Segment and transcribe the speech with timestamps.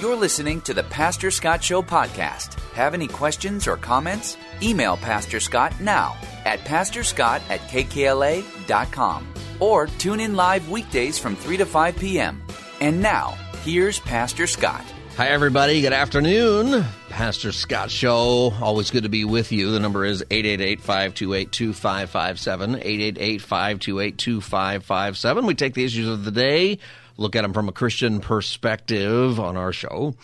[0.00, 2.60] You're listening to the Pastor Scott Show podcast.
[2.74, 4.36] Have any questions or comments?
[4.62, 6.14] Email Pastor Scott now
[6.44, 9.26] at pastorscott at kkla.com
[9.58, 12.42] or tune in live weekdays from 3 to 5 p.m.
[12.80, 14.84] And now, here's Pastor Scott.
[15.16, 15.80] Hi, everybody.
[15.80, 16.84] Good afternoon.
[17.08, 18.52] Pastor Scott Show.
[18.60, 19.70] Always good to be with you.
[19.70, 22.74] The number is 888 528 2557.
[22.74, 25.46] 888 528 2557.
[25.46, 26.80] We take the issues of the day,
[27.16, 30.14] look at them from a Christian perspective on our show.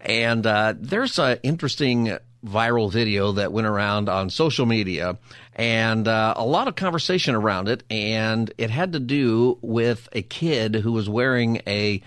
[0.00, 5.18] And uh, there's an interesting viral video that went around on social media
[5.54, 7.82] and uh, a lot of conversation around it.
[7.90, 12.02] And it had to do with a kid who was wearing a,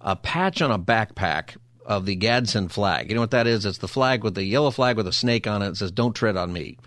[0.00, 3.08] a patch on a backpack of the Gadsden flag.
[3.08, 3.66] You know what that is?
[3.66, 5.70] It's the flag with the yellow flag with a snake on it.
[5.70, 6.78] It says, Don't tread on me.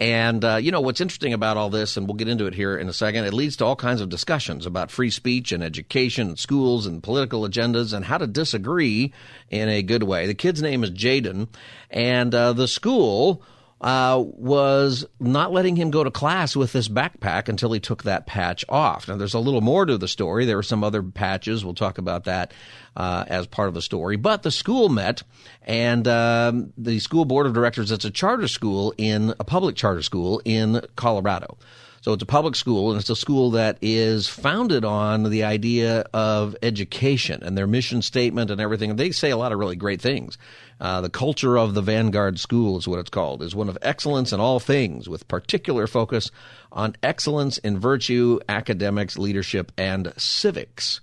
[0.00, 2.74] And, uh, you know, what's interesting about all this, and we'll get into it here
[2.74, 6.28] in a second, it leads to all kinds of discussions about free speech and education
[6.28, 9.12] and schools and political agendas and how to disagree
[9.50, 10.26] in a good way.
[10.26, 11.48] The kid's name is Jaden,
[11.90, 13.42] and uh, the school
[13.80, 18.26] uh, was not letting him go to class with this backpack until he took that
[18.26, 19.08] patch off.
[19.08, 20.44] Now, there's a little more to the story.
[20.44, 21.64] There were some other patches.
[21.64, 22.52] We'll talk about that
[22.94, 24.16] uh, as part of the story.
[24.16, 25.22] But the school met,
[25.62, 30.02] and um, the school board of directors, it's a charter school in a public charter
[30.02, 31.56] school in Colorado.
[32.02, 36.06] So it's a public school, and it's a school that is founded on the idea
[36.14, 38.88] of education and their mission statement and everything.
[38.88, 40.38] And they say a lot of really great things.
[40.80, 44.32] Uh, the culture of the Vanguard School is what it's called, is one of excellence
[44.32, 46.30] in all things, with particular focus
[46.72, 51.02] on excellence in virtue, academics, leadership, and civics.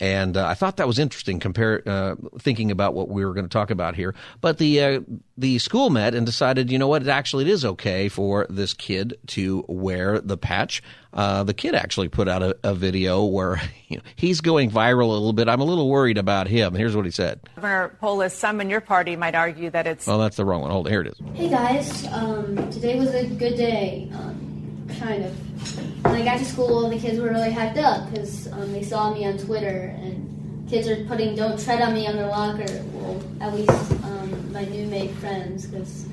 [0.00, 3.44] And uh, I thought that was interesting, compare uh, thinking about what we were going
[3.44, 4.14] to talk about here.
[4.40, 5.00] But the uh,
[5.36, 8.72] the school met and decided, you know what, it actually it is okay for this
[8.72, 10.82] kid to wear the patch.
[11.12, 15.08] Uh, the kid actually put out a, a video where you know, he's going viral
[15.08, 15.48] a little bit.
[15.48, 16.74] I'm a little worried about him.
[16.74, 17.40] Here's what he said.
[17.56, 20.06] Governor Polis, some in your party might argue that it's.
[20.06, 20.70] Well, that's the wrong one.
[20.70, 20.92] Hold on.
[20.92, 21.18] Here it is.
[21.34, 24.10] Hey guys, um, today was a good day.
[24.14, 24.49] Um,
[24.98, 26.04] kind of.
[26.04, 29.12] When I got to school, the kids were really hyped up because um, they saw
[29.12, 32.84] me on Twitter, and kids are putting "Don't tread on me" on their locker.
[32.92, 36.06] Well, at least um, my new made friends, because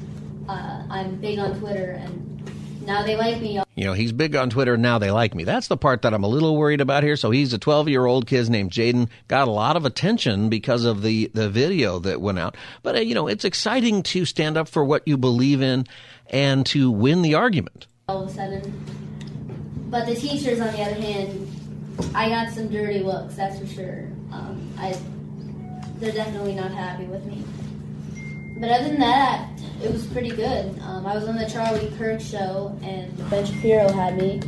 [0.50, 2.28] uh, I'm big on Twitter, and
[2.88, 3.62] now they like me.
[3.76, 4.78] You know, he's big on Twitter.
[4.78, 5.44] Now they like me.
[5.44, 7.18] That's the part that I'm a little worried about here.
[7.18, 9.10] So he's a 12 year old kid named Jaden.
[9.28, 12.56] Got a lot of attention because of the, the video that went out.
[12.82, 15.86] But, uh, you know, it's exciting to stand up for what you believe in
[16.30, 17.88] and to win the argument.
[18.10, 18.62] All of a sudden,
[19.90, 21.52] but the teachers, on the other hand,
[22.16, 23.36] I got some dirty looks.
[23.36, 24.06] That's for sure.
[24.32, 24.98] Um, I,
[25.98, 27.44] they're definitely not happy with me.
[28.62, 29.50] But other than that,
[29.84, 30.80] it was pretty good.
[30.84, 34.40] Um, I was on the Charlie Kirk show, and the Ben Shapiro had me.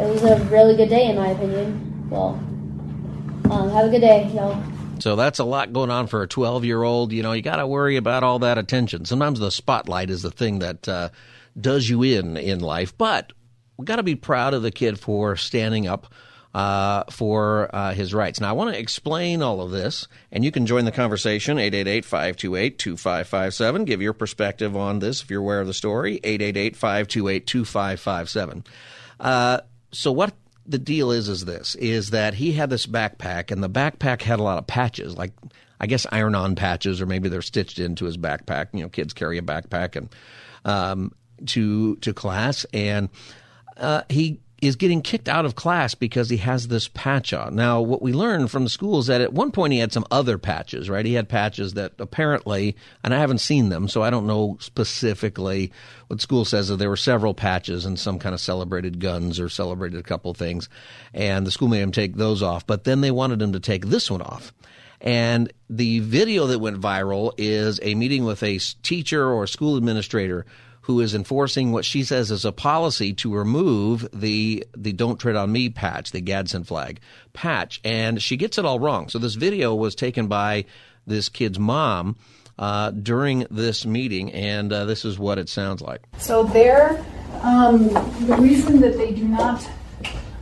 [0.00, 2.08] It was a really good day, in my opinion.
[2.08, 2.30] Well,
[3.50, 4.58] um, have a good day, y'all.
[5.00, 7.12] So that's a lot going on for a 12 year old.
[7.12, 9.04] You know, you got to worry about all that attention.
[9.04, 11.10] Sometimes the spotlight is the thing that uh,
[11.58, 13.32] does you in in life, but
[13.76, 16.12] we've got to be proud of the kid for standing up
[16.54, 18.40] uh, for uh, his rights.
[18.40, 22.04] Now, I want to explain all of this, and you can join the conversation 888
[22.04, 23.84] 528 2557.
[23.84, 28.64] Give your perspective on this if you're aware of the story 888 528 2557.
[29.18, 29.60] Uh,
[29.92, 30.34] so, what
[30.66, 34.38] the deal is is this is that he had this backpack, and the backpack had
[34.38, 35.32] a lot of patches, like
[35.80, 38.68] I guess iron on patches, or maybe they're stitched into his backpack.
[38.72, 40.14] You know, kids carry a backpack and
[40.64, 41.12] um,
[41.46, 43.08] to to class, and
[43.76, 47.56] uh, he is getting kicked out of class because he has this patch on.
[47.56, 50.06] Now, what we learned from the school is that at one point he had some
[50.12, 51.04] other patches, right?
[51.04, 55.72] He had patches that apparently, and I haven't seen them, so I don't know specifically
[56.06, 59.48] what school says that there were several patches and some kind of celebrated guns or
[59.48, 60.68] celebrated a couple things.
[61.12, 63.86] And the school made him take those off, but then they wanted him to take
[63.86, 64.52] this one off.
[65.00, 70.46] And the video that went viral is a meeting with a teacher or school administrator
[70.82, 75.36] who is enforcing what she says is a policy to remove the the "Don't Tread
[75.36, 77.00] on Me" patch, the Gadsden flag
[77.32, 79.08] patch, and she gets it all wrong.
[79.08, 80.64] So this video was taken by
[81.06, 82.16] this kid's mom
[82.58, 86.02] uh, during this meeting, and uh, this is what it sounds like.
[86.18, 87.04] So there,
[87.42, 89.68] um, the reason that they do not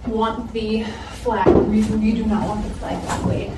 [0.07, 0.85] want the
[1.23, 3.53] flag, the reason we do not want the flag that way.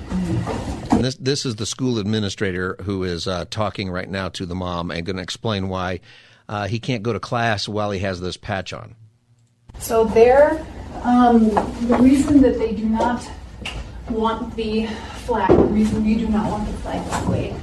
[0.90, 4.55] And this this is the school administrator who is uh, talking right now to the
[4.56, 6.00] mom and going to explain why
[6.49, 8.94] uh, he can't go to class while he has this patch on.
[9.79, 10.65] So there,
[11.03, 13.29] um, the reason that they do not
[14.11, 14.87] want the
[15.25, 17.55] flag, the reason we do not want the flag that way,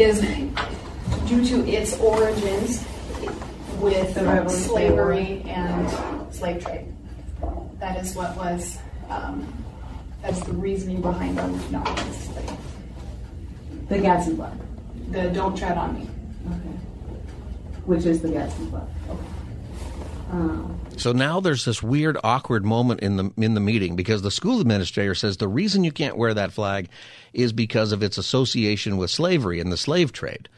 [0.00, 0.20] is
[1.28, 2.84] due to its origins
[3.80, 4.14] with
[4.50, 6.92] slavery and slave trade.
[7.78, 8.78] That is what was,
[9.08, 9.46] um,
[10.22, 12.58] that's the reasoning behind them not wanting this flag.
[13.88, 14.58] The Gadsden flag,
[15.10, 16.08] The don't tread on me.
[17.88, 18.82] Which is the Gadsden flag.
[20.30, 24.30] Um, So now there's this weird, awkward moment in the in the meeting because the
[24.30, 26.88] school administrator says the reason you can't wear that flag
[27.32, 30.48] is because of its association with slavery and the slave trade.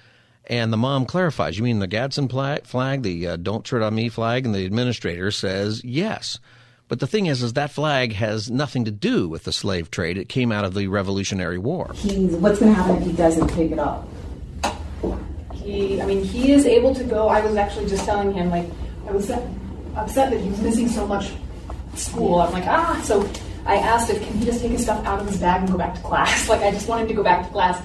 [0.46, 3.94] And the mom clarifies, "You mean the Gadsden flag, flag the uh, "Don't Tread on
[3.94, 6.40] Me" flag?" And the administrator says, "Yes."
[6.88, 10.18] But the thing is, is that flag has nothing to do with the slave trade.
[10.18, 11.92] It came out of the Revolutionary War.
[11.94, 14.08] he's what's going to happen if he doesn't pick it up?
[16.00, 17.28] I mean, he is able to go.
[17.28, 18.66] I was actually just telling him, like,
[19.08, 19.48] I was upset,
[19.96, 21.32] upset that he was missing so much
[21.94, 22.40] school.
[22.40, 23.00] I'm like, ah.
[23.04, 23.28] So
[23.66, 25.78] I asked if can he just take his stuff out of his bag and go
[25.78, 26.48] back to class.
[26.52, 27.80] Like, I just want him to go back to class.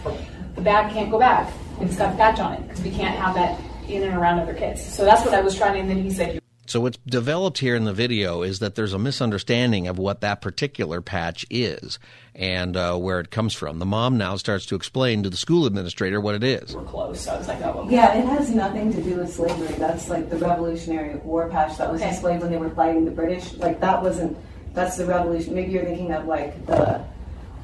[0.56, 1.52] The bag can't go back.
[1.82, 4.54] It's got a patch on it because we can't have that in and around other
[4.54, 4.84] kids.
[4.84, 5.80] So that's what I was trying.
[5.80, 8.98] And then he said, So what's developed here in the video is that there's a
[9.00, 12.00] misunderstanding of what that particular patch is
[12.34, 13.78] and uh, where it comes from.
[13.80, 16.76] The mom now starts to explain to the school administrator what it is.
[16.76, 19.32] "We're close." So I was like, "Oh, okay." Yeah, it has nothing to do with
[19.34, 19.76] slavery.
[19.78, 22.10] That's like the Revolutionary War patch that was Okay.
[22.10, 23.54] displayed when they were fighting the British.
[23.54, 24.36] Like that wasn't.
[24.74, 25.54] That's the Revolution.
[25.56, 27.02] Maybe you're thinking of like the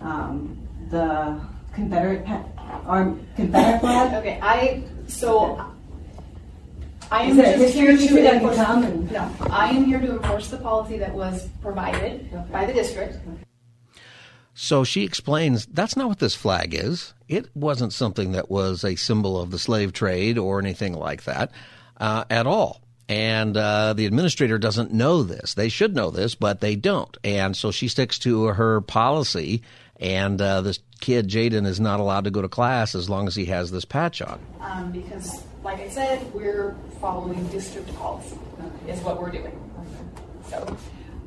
[0.02, 0.58] um,
[0.90, 1.40] the
[1.74, 2.46] Confederate pa-
[2.86, 4.14] arm Confederate flag.
[4.14, 5.60] Okay, I so
[7.12, 8.56] I am Is it just here history teacher to that enforce.
[8.56, 12.74] come and- No, I am here to enforce the policy that was provided by the
[12.74, 13.18] district.
[14.54, 17.14] So she explains that's not what this flag is.
[17.28, 21.52] It wasn't something that was a symbol of the slave trade or anything like that
[22.00, 22.82] uh, at all.
[23.10, 25.54] And uh, the administrator doesn't know this.
[25.54, 27.18] They should know this, but they don't.
[27.26, 29.64] And so she sticks to her policy.
[30.00, 33.36] And uh, this kid, Jaden, is not allowed to go to class as long as
[33.36, 34.40] he has this patch on.
[34.62, 38.38] Um, because, like I said, we're following district policy,
[38.88, 39.58] is what we're doing.
[40.50, 40.78] So,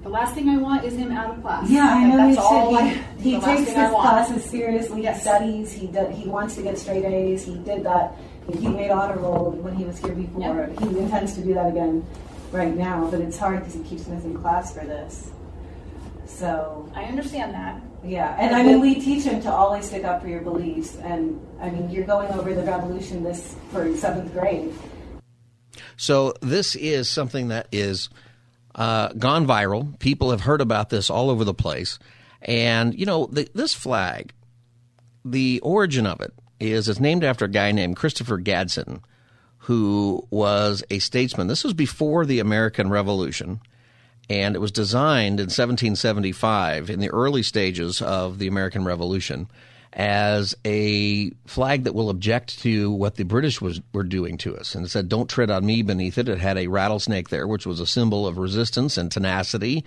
[0.02, 1.70] the last thing I want is him out of class.
[1.70, 2.88] Yeah, I know That's he all I.
[3.18, 5.02] He, he takes his classes seriously.
[5.02, 5.16] Yes.
[5.16, 5.72] He studies.
[5.72, 7.44] He he wants to get straight A's.
[7.44, 8.14] He did that.
[8.52, 10.68] He made honor roll when he was here before.
[10.68, 10.78] Yep.
[10.80, 12.04] He intends to do that again
[12.52, 15.30] right now, but it's hard because he keeps missing class for this.
[16.26, 17.80] So I understand that.
[18.04, 20.96] Yeah, and I mean we teach him to always stick up for your beliefs.
[20.96, 24.72] And I mean you're going over the revolution this for seventh grade.
[25.96, 28.08] So this is something that is
[28.74, 29.98] uh, gone viral.
[29.98, 31.98] People have heard about this all over the place,
[32.42, 34.32] and you know the, this flag.
[35.24, 39.00] The origin of it is it's named after a guy named Christopher Gadsden,
[39.58, 41.46] who was a statesman.
[41.46, 43.60] This was before the American Revolution,
[44.30, 49.48] and it was designed in 1775 in the early stages of the American Revolution
[49.92, 54.74] as a flag that will object to what the British was were doing to us.
[54.74, 57.66] And it said, "Don't tread on me." Beneath it, it had a rattlesnake there, which
[57.66, 59.84] was a symbol of resistance and tenacity.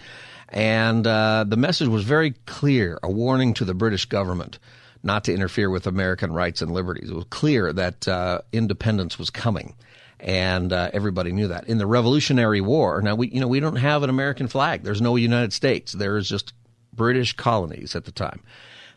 [0.49, 4.59] And uh, the message was very clear: a warning to the British government
[5.03, 7.09] not to interfere with American rights and liberties.
[7.09, 9.75] It was clear that uh, independence was coming
[10.19, 11.68] and uh, everybody knew that.
[11.68, 14.83] In the Revolutionary War, now we you know we don't have an American flag.
[14.83, 15.94] There's no United States.
[15.94, 16.54] There is just
[16.94, 18.42] British colonies at the time.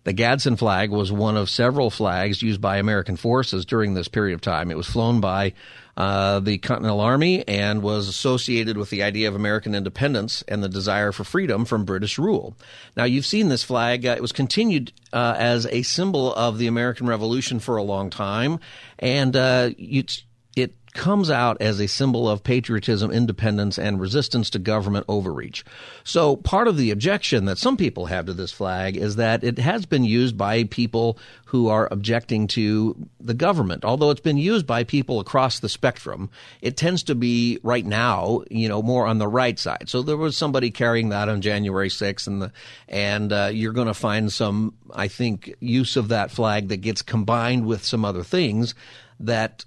[0.05, 4.35] The Gadsden flag was one of several flags used by American forces during this period
[4.35, 4.71] of time.
[4.71, 5.53] It was flown by
[5.95, 10.71] uh, the Continental Army and was associated with the idea of American independence and the
[10.71, 12.57] desire for freedom from British rule.
[12.97, 14.07] Now, you've seen this flag.
[14.07, 18.09] Uh, it was continued uh, as a symbol of the American Revolution for a long
[18.09, 18.59] time,
[18.99, 20.05] and uh, you,
[20.93, 25.65] comes out as a symbol of patriotism, independence, and resistance to government overreach.
[26.05, 29.59] So, part of the objection that some people have to this flag is that it
[29.59, 33.85] has been used by people who are objecting to the government.
[33.85, 36.31] Although it's been used by people across the spectrum,
[36.63, 39.89] it tends to be right now, you know, more on the right side.
[39.89, 42.53] So there was somebody carrying that on January 6th, and the
[42.89, 47.03] and uh, you're going to find some, I think, use of that flag that gets
[47.03, 48.75] combined with some other things
[49.21, 49.65] that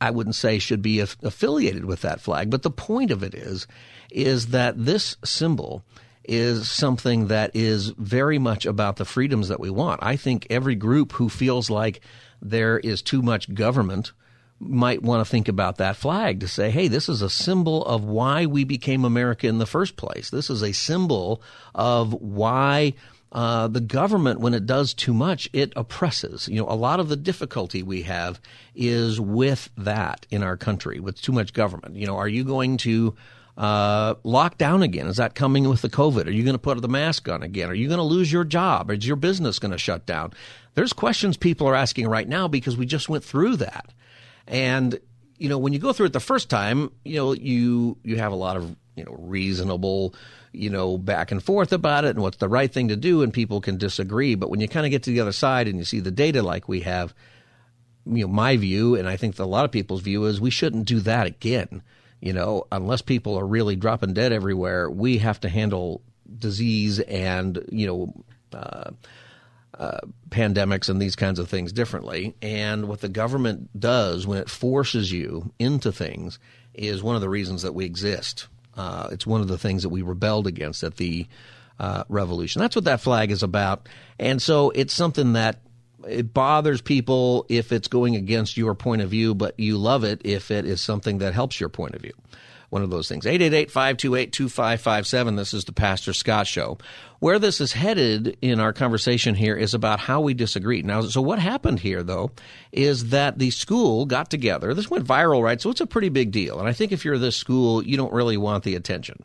[0.00, 3.34] I wouldn't say should be aff- affiliated with that flag, but the point of it
[3.34, 3.66] is,
[4.10, 5.84] is that this symbol
[6.24, 10.00] is something that is very much about the freedoms that we want.
[10.02, 12.00] I think every group who feels like
[12.40, 14.12] there is too much government
[14.60, 18.04] might want to think about that flag to say, hey, this is a symbol of
[18.04, 20.28] why we became America in the first place.
[20.28, 21.42] This is a symbol
[21.74, 22.94] of why
[23.32, 26.48] uh, the government, when it does too much, it oppresses.
[26.48, 28.40] You know, a lot of the difficulty we have
[28.74, 31.96] is with that in our country, with too much government.
[31.96, 33.14] You know, are you going to
[33.56, 35.06] uh, lock down again?
[35.06, 36.26] Is that coming with the COVID?
[36.26, 37.68] Are you going to put the mask on again?
[37.68, 38.90] Are you going to lose your job?
[38.90, 40.32] Is your business going to shut down?
[40.74, 43.92] There's questions people are asking right now because we just went through that.
[44.46, 44.98] And,
[45.36, 48.32] you know, when you go through it the first time, you know, you, you have
[48.32, 50.14] a lot of, you know, reasonable,
[50.52, 53.32] you know, back and forth about it and what's the right thing to do, and
[53.32, 54.34] people can disagree.
[54.34, 56.42] But when you kind of get to the other side and you see the data
[56.42, 57.14] like we have,
[58.06, 60.86] you know, my view, and I think a lot of people's view is we shouldn't
[60.86, 61.82] do that again.
[62.20, 66.02] You know, unless people are really dropping dead everywhere, we have to handle
[66.38, 68.90] disease and, you know, uh,
[69.78, 72.34] uh, pandemics and these kinds of things differently.
[72.42, 76.38] And what the government does when it forces you into things
[76.74, 78.48] is one of the reasons that we exist.
[78.80, 81.26] Uh, it's one of the things that we rebelled against at the
[81.78, 82.60] uh, revolution.
[82.60, 83.90] That's what that flag is about.
[84.18, 85.60] And so it's something that
[86.08, 90.22] it bothers people if it's going against your point of view, but you love it
[90.24, 92.14] if it is something that helps your point of view.
[92.70, 93.24] One of those things.
[93.24, 95.36] 888-528-2557.
[95.36, 96.78] This is the Pastor Scott Show.
[97.18, 100.82] Where this is headed in our conversation here is about how we disagree.
[100.82, 102.30] Now, so what happened here, though,
[102.70, 104.72] is that the school got together.
[104.72, 105.60] This went viral, right?
[105.60, 106.60] So it's a pretty big deal.
[106.60, 109.24] And I think if you're this school, you don't really want the attention,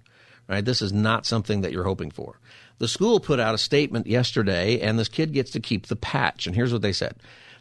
[0.50, 0.66] right?
[0.66, 2.40] This is not something that you're hoping for.
[2.80, 6.48] The school put out a statement yesterday, and this kid gets to keep the patch.
[6.48, 7.16] And here's what they said.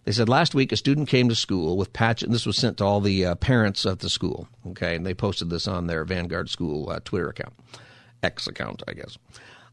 [0.05, 2.27] They said last week a student came to school with patches.
[2.27, 4.49] and this was sent to all the uh, parents at the school.
[4.69, 7.55] Okay, and they posted this on their Vanguard School uh, Twitter account,
[8.23, 9.17] X account, I guess.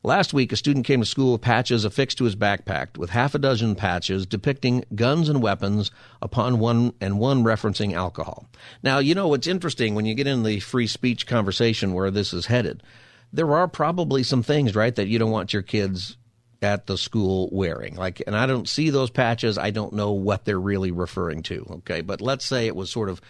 [0.04, 3.36] Last week, a student came to school with patches affixed to his backpack, with half
[3.36, 5.92] a dozen patches depicting guns and weapons
[6.24, 8.48] upon one and one referencing alcohol.
[8.82, 12.34] Now, you know what's interesting when you get in the free speech conversation where this
[12.34, 12.82] is headed.
[13.32, 16.18] There are probably some things, right, that you don't want your kids
[16.62, 17.96] at the school wearing.
[17.96, 19.58] Like, and I don't see those patches.
[19.58, 21.65] I don't know what they're really referring to.
[21.72, 22.01] Okay.
[22.01, 23.22] But let's say it was sort of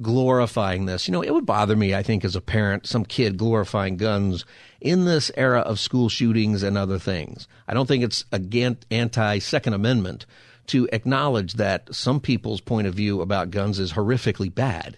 [0.00, 1.06] glorifying this.
[1.06, 4.44] You know, it would bother me, I think, as a parent, some kid glorifying guns
[4.80, 7.46] in this era of school shootings and other things.
[7.68, 10.26] I don't think it's against anti Second Amendment
[10.68, 14.96] to acknowledge that some people's point of view about guns is horrifically bad,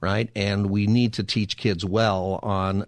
[0.00, 0.30] right?
[0.36, 2.84] And we need to teach kids well on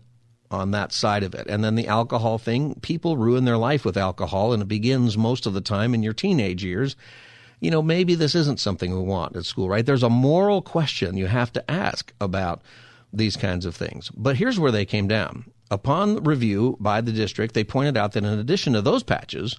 [0.50, 1.46] on that side of it.
[1.48, 5.46] And then the alcohol thing, people ruin their life with alcohol, and it begins most
[5.46, 6.96] of the time in your teenage years.
[7.60, 9.84] You know, maybe this isn't something we want at school, right?
[9.84, 12.62] There's a moral question you have to ask about
[13.12, 14.10] these kinds of things.
[14.10, 15.50] But here's where they came down.
[15.70, 19.56] Upon review by the district, they pointed out that in addition to those patches,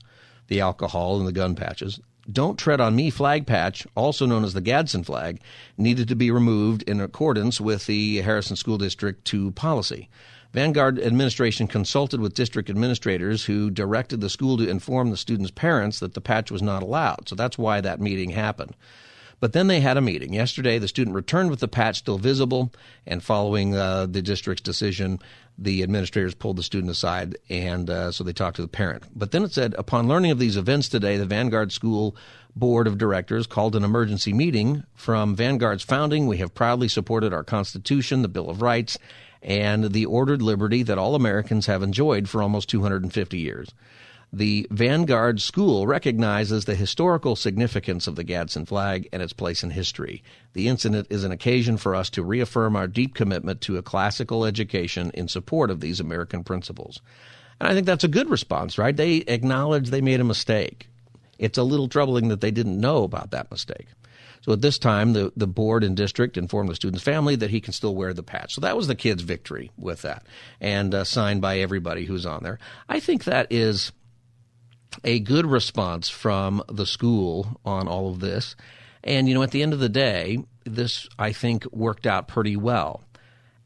[0.48, 2.00] the alcohol and the gun patches,
[2.32, 5.40] don't Tread on Me flag patch, also known as the Gadsden flag,
[5.78, 10.10] needed to be removed in accordance with the Harrison School District 2 policy.
[10.58, 16.00] Vanguard administration consulted with district administrators who directed the school to inform the students' parents
[16.00, 17.30] that the patch was not allowed.
[17.30, 18.76] So that's why that meeting happened.
[19.40, 20.34] But then they had a meeting.
[20.34, 22.74] Yesterday, the student returned with the patch still visible,
[23.06, 25.20] and following uh, the district's decision,
[25.60, 29.04] the administrators pulled the student aside, and uh, so they talked to the parent.
[29.16, 32.16] But then it said, upon learning of these events today, the Vanguard School
[32.56, 34.86] Board of Directors called an emergency meeting.
[34.96, 38.98] From Vanguard's founding, we have proudly supported our Constitution, the Bill of Rights,
[39.48, 43.70] and the ordered liberty that all Americans have enjoyed for almost 250 years.
[44.34, 49.70] The Vanguard School recognizes the historical significance of the Gadsden flag and its place in
[49.70, 50.22] history.
[50.52, 54.44] The incident is an occasion for us to reaffirm our deep commitment to a classical
[54.44, 57.00] education in support of these American principles.
[57.62, 58.96] And I think that's a good response, right?
[58.96, 60.90] They acknowledge they made a mistake.
[61.40, 63.88] It's a little troubling that they didn't know about that mistake.
[64.48, 67.60] So at this time, the, the board and district informed the student's family that he
[67.60, 68.54] can still wear the patch.
[68.54, 70.26] So that was the kid's victory with that,
[70.62, 72.58] and uh, signed by everybody who's on there.
[72.88, 73.92] I think that is
[75.04, 78.56] a good response from the school on all of this.
[79.04, 82.56] And, you know, at the end of the day, this, I think, worked out pretty
[82.56, 83.04] well.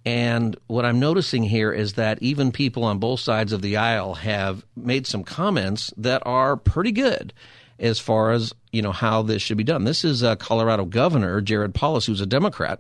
[0.04, 4.16] And what I'm noticing here is that even people on both sides of the aisle
[4.16, 7.34] have made some comments that are pretty good
[7.82, 9.84] as far as you know how this should be done.
[9.84, 12.80] This is uh, Colorado Governor Jared Polis, who's a Democrat.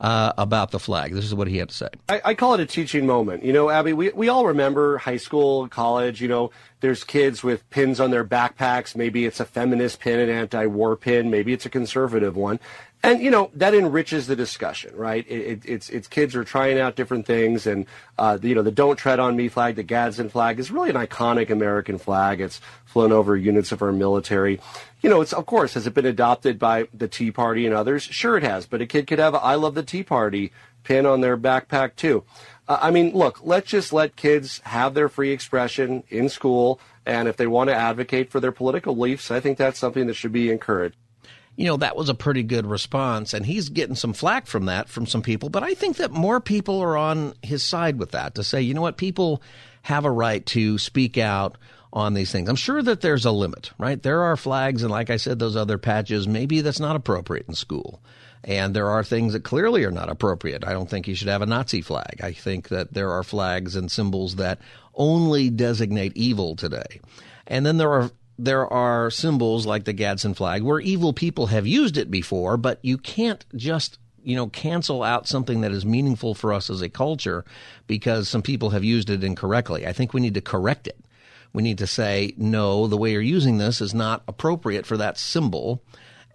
[0.00, 1.12] Uh, about the flag.
[1.12, 1.88] This is what he had to say.
[2.08, 3.42] I, I, call it a teaching moment.
[3.42, 7.68] You know, Abby, we, we all remember high school, college, you know, there's kids with
[7.70, 8.94] pins on their backpacks.
[8.94, 11.30] Maybe it's a feminist pin, an anti-war pin.
[11.30, 12.60] Maybe it's a conservative one.
[13.00, 15.24] And you know that enriches the discussion, right?
[15.28, 17.86] It, it, it's it's kids are trying out different things, and
[18.18, 20.90] uh, the, you know the "Don't Tread on Me" flag, the Gadsden flag, is really
[20.90, 22.40] an iconic American flag.
[22.40, 24.60] It's flown over units of our military.
[25.00, 28.02] You know, it's of course has it been adopted by the Tea Party and others?
[28.02, 28.66] Sure, it has.
[28.66, 30.50] But a kid could have a "I love the Tea Party"
[30.82, 32.24] pin on their backpack too.
[32.66, 37.28] Uh, I mean, look, let's just let kids have their free expression in school, and
[37.28, 40.32] if they want to advocate for their political beliefs, I think that's something that should
[40.32, 40.96] be encouraged
[41.58, 43.34] you know, that was a pretty good response.
[43.34, 45.48] And he's getting some flack from that from some people.
[45.48, 48.74] But I think that more people are on his side with that to say, you
[48.74, 49.42] know what, people
[49.82, 51.58] have a right to speak out
[51.92, 52.48] on these things.
[52.48, 54.00] I'm sure that there's a limit, right?
[54.00, 57.54] There are flags, and like I said, those other patches, maybe that's not appropriate in
[57.54, 58.00] school.
[58.44, 60.64] And there are things that clearly are not appropriate.
[60.64, 62.20] I don't think you should have a Nazi flag.
[62.22, 64.60] I think that there are flags and symbols that
[64.94, 67.00] only designate evil today.
[67.48, 71.66] And then there are there are symbols like the Gadsden flag where evil people have
[71.66, 76.34] used it before, but you can't just you know cancel out something that is meaningful
[76.34, 77.44] for us as a culture
[77.86, 79.86] because some people have used it incorrectly.
[79.86, 80.98] I think we need to correct it.
[81.52, 85.18] We need to say no, the way you're using this is not appropriate for that
[85.18, 85.82] symbol,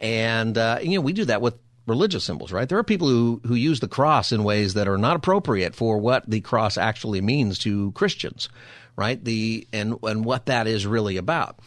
[0.01, 1.55] and uh, you know we do that with
[1.85, 2.67] religious symbols, right?
[2.67, 5.97] There are people who, who use the cross in ways that are not appropriate for
[5.97, 8.49] what the cross actually means to Christians,
[8.97, 9.23] right?
[9.23, 11.59] The and and what that is really about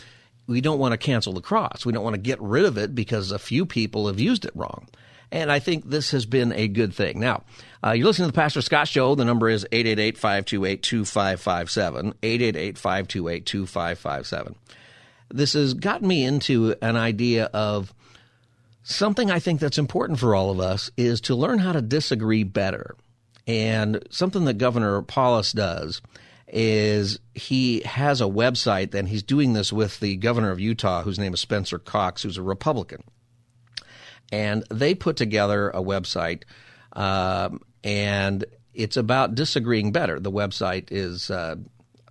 [0.47, 1.85] we don't want to cancel the cross.
[1.85, 4.53] We don't want to get rid of it because a few people have used it
[4.55, 4.89] wrong.
[5.33, 7.19] And I think this has been a good thing.
[7.19, 7.43] Now,
[7.85, 9.15] uh, you're listening to the Pastor Scott Show.
[9.15, 12.15] The number is 888 528 2557.
[12.23, 14.55] 888 528 2557.
[15.29, 17.93] This has gotten me into an idea of
[18.85, 22.45] something I think that's important for all of us is to learn how to disagree
[22.45, 22.95] better.
[23.49, 26.03] And something that Governor Polis does
[26.49, 31.19] is he has a website and he's doing this with the governor of Utah, whose
[31.19, 33.03] name is Spencer Cox, who's a Republican.
[34.33, 36.43] And they put together a website,
[36.93, 40.19] um, and it's about disagreeing better.
[40.19, 41.57] The website is uh,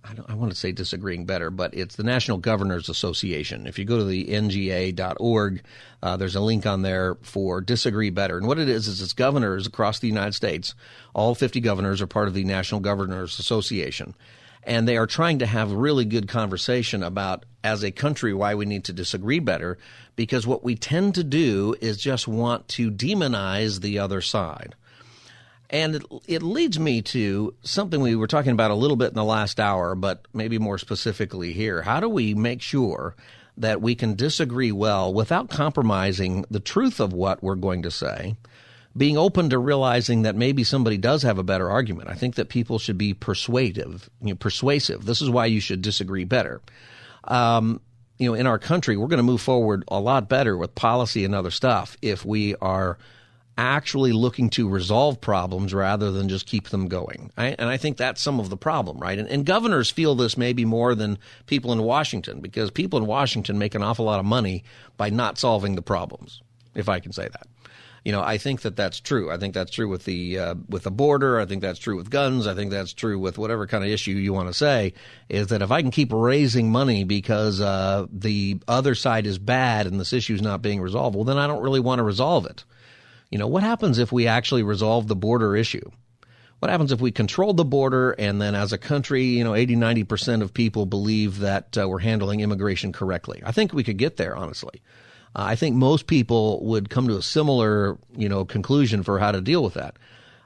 [0.08, 3.66] I, I, want to say disagreeing better, but it's the National Governors Association.
[3.66, 5.62] If you go to the nga.org,
[6.02, 8.36] uh, there's a link on there for Disagree Better.
[8.38, 10.74] And what it is, is it's governors across the United States.
[11.14, 14.14] All 50 governors are part of the National Governors Association.
[14.62, 18.66] And they are trying to have really good conversation about, as a country, why we
[18.66, 19.78] need to disagree better.
[20.16, 24.74] Because what we tend to do is just want to demonize the other side.
[25.70, 29.14] And it, it, leads me to something we were talking about a little bit in
[29.14, 31.82] the last hour, but maybe more specifically here.
[31.82, 33.16] How do we make sure
[33.56, 38.36] that we can disagree well without compromising the truth of what we're going to say?
[38.96, 42.08] Being open to realizing that maybe somebody does have a better argument.
[42.08, 44.08] I think that people should be persuasive.
[44.22, 45.04] You know, persuasive.
[45.04, 46.62] This is why you should disagree better.
[47.24, 47.80] Um,
[48.18, 51.24] you know, in our country, we're going to move forward a lot better with policy
[51.24, 52.98] and other stuff if we are–
[53.58, 57.30] actually looking to resolve problems rather than just keep them going.
[57.36, 59.18] And I think that's some of the problem, right?
[59.18, 63.58] And, and, governors feel this maybe more than people in Washington because people in Washington
[63.58, 64.64] make an awful lot of money
[64.96, 66.42] by not solving the problems,
[66.74, 67.46] if I can say that.
[68.04, 69.32] You know, I think that that's true.
[69.32, 71.40] I think that's true with the uh, with the border.
[71.40, 72.46] I think that's true with guns.
[72.46, 74.92] I think that's true with whatever kind of issue you want to say.
[75.28, 79.88] Is that if I can keep raising money because uh, the other side is bad
[79.88, 82.46] and this issue is not being resolved, well, then I don't really want to resolve
[82.46, 82.62] it.
[83.36, 85.90] You know, what happens if we actually resolve the border issue?
[86.60, 89.76] What happens if we control the border and then as a country, you know, 80,
[89.76, 93.42] 90% of people believe that uh, we're handling immigration correctly?
[93.44, 94.80] I think we could get there, honestly.
[95.34, 99.32] Uh, I think most people would come to a similar, you know, conclusion for how
[99.32, 99.98] to deal with that.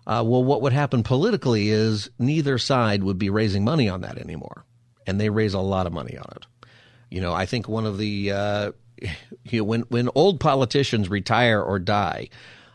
[0.04, 4.18] Uh, well, what would happen politically is neither side would be raising money on that
[4.18, 4.64] anymore.
[5.06, 6.44] And they raise a lot of money on it.
[7.08, 8.72] You know, I think one of the, uh,
[9.44, 12.30] you know, when, when old politicians retire or die,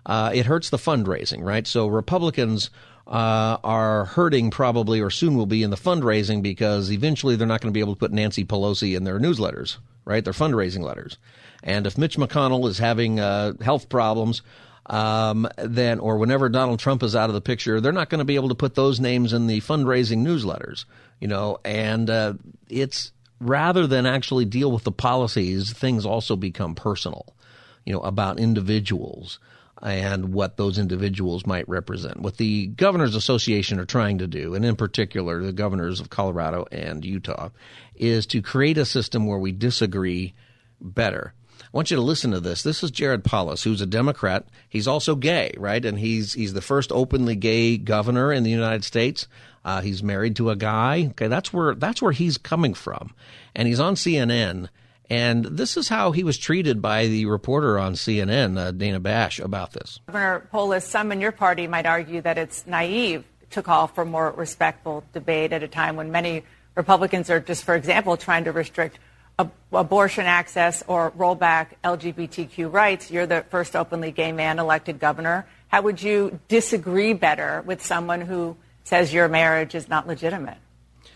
[0.06, 1.66] uh, it hurts the fundraising, right?
[1.66, 2.70] So Republicans
[3.08, 7.62] uh, are hurting probably or soon will be in the fundraising because eventually they're not
[7.62, 10.24] going to be able to put Nancy Pelosi in their newsletters, right?
[10.24, 11.18] Their fundraising letters.
[11.64, 14.42] And if Mitch McConnell is having uh, health problems,
[14.88, 18.26] um, then or whenever Donald Trump is out of the picture, they're not going to
[18.26, 20.86] be able to put those names in the fundraising newsletters,
[21.20, 21.58] you know.
[21.66, 22.34] And uh,
[22.70, 27.36] it's rather than actually deal with the policies, things also become personal,
[27.84, 29.40] you know, about individuals
[29.82, 32.22] and what those individuals might represent.
[32.22, 36.66] What the Governors Association are trying to do, and in particular the governors of Colorado
[36.72, 37.50] and Utah,
[37.96, 40.34] is to create a system where we disagree
[40.80, 41.34] better.
[41.62, 42.64] I want you to listen to this.
[42.64, 44.48] This is Jared Polis, who's a Democrat.
[44.70, 45.84] He's also gay, right?
[45.84, 49.28] And he's he's the first openly gay governor in the United States.
[49.64, 51.08] Uh, he's married to a guy.
[51.12, 53.14] Okay, that's where that's where he's coming from,
[53.56, 54.70] and he's on CNN.
[55.10, 59.40] And this is how he was treated by the reporter on CNN, uh, Dana Bash,
[59.40, 60.00] about this.
[60.08, 64.32] Governor Polis, some in your party might argue that it's naive to call for more
[64.32, 66.44] respectful debate at a time when many
[66.76, 69.00] Republicans are just, for example, trying to restrict
[69.40, 73.12] ab- abortion access or roll back LGBTQ rights.
[73.12, 75.48] You're the first openly gay man elected governor.
[75.68, 80.58] How would you disagree better with someone who says your marriage is not legitimate?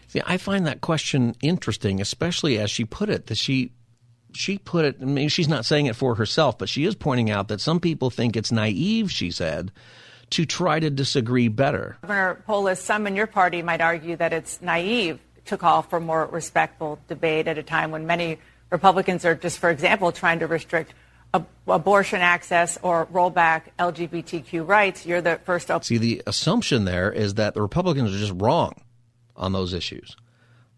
[0.08, 3.72] See, I find that question interesting, especially as she put it, that she
[4.34, 7.30] she put it, I mean, she's not saying it for herself, but she is pointing
[7.30, 9.72] out that some people think it's naive, she said,
[10.32, 11.98] to try to disagree better.
[12.02, 16.26] Governor Polis, some in your party might argue that it's naive to call for more
[16.28, 18.38] respectful debate at a time when many
[18.70, 20.94] Republicans are just, for example, trying to restrict
[21.34, 25.06] ab- abortion access or roll back LGBTQ rights.
[25.06, 25.72] You're the first.
[25.72, 28.74] Op- See, the assumption there is that the Republicans are just wrong
[29.36, 30.16] on those issues.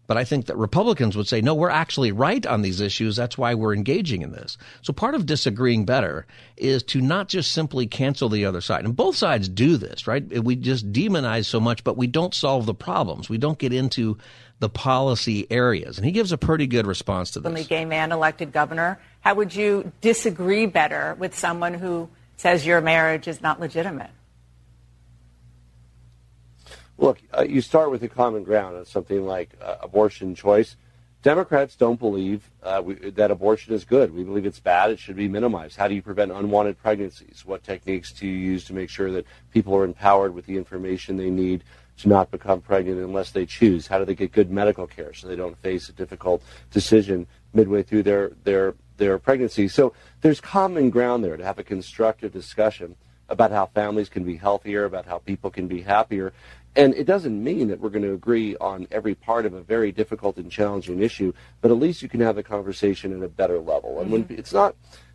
[0.08, 3.16] But I think that Republicans would say, no, we're actually right on these issues.
[3.16, 4.58] That's why we're engaging in this.
[4.82, 8.84] So part of disagreeing better is to not just simply cancel the other side.
[8.84, 10.42] And both sides do this, right?
[10.42, 13.28] We just demonize so much, but we don't solve the problems.
[13.28, 14.18] We don't get into
[14.58, 15.98] the policy areas.
[15.98, 17.66] And he gives a pretty good response to this.
[17.66, 19.00] Gay man elected governor.
[19.20, 24.10] How would you disagree better with someone who says your marriage is not legitimate?
[26.98, 30.76] Look, uh, you start with a common ground on something like uh, abortion choice.
[31.22, 34.12] Democrats don't believe uh, we, that abortion is good.
[34.12, 34.90] We believe it's bad.
[34.90, 35.76] It should be minimized.
[35.76, 37.44] How do you prevent unwanted pregnancies?
[37.46, 41.16] What techniques do you use to make sure that people are empowered with the information
[41.16, 41.62] they need
[41.98, 43.86] to not become pregnant unless they choose?
[43.86, 47.84] How do they get good medical care so they don't face a difficult decision midway
[47.84, 49.68] through their their their pregnancy?
[49.68, 52.96] So there's common ground there to have a constructive discussion
[53.28, 56.32] about how families can be healthier, about how people can be happier.
[56.74, 59.92] And it doesn't mean that we're going to agree on every part of a very
[59.92, 63.58] difficult and challenging issue, but at least you can have the conversation at a better
[63.58, 64.00] level.
[64.00, 64.38] And when mm-hmm.
[64.38, 64.74] it's not,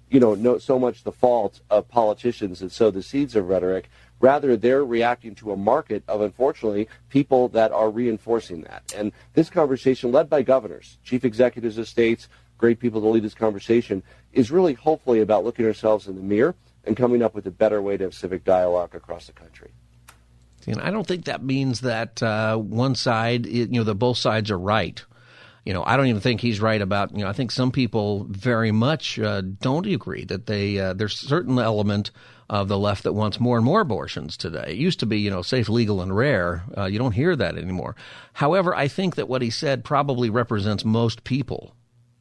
[0.09, 3.89] you know, no, so much the fault of politicians that sow the seeds of rhetoric,
[4.19, 8.93] rather they're reacting to a market of, unfortunately, people that are reinforcing that.
[8.95, 13.33] And this conversation, led by governors, chief executives of states, great people to lead this
[13.33, 17.51] conversation, is really hopefully about looking ourselves in the mirror and coming up with a
[17.51, 19.71] better way to have civic dialogue across the country.
[20.67, 24.51] And I don't think that means that uh, one side, you know, that both sides
[24.51, 25.01] are right.
[25.63, 27.11] You know, I don't even think he's right about.
[27.11, 31.21] You know, I think some people very much uh, don't agree that they uh, there's
[31.21, 32.11] a certain element
[32.49, 34.65] of the left that wants more and more abortions today.
[34.69, 36.63] It used to be, you know, safe, legal, and rare.
[36.77, 37.95] Uh, you don't hear that anymore.
[38.33, 41.73] However, I think that what he said probably represents most people.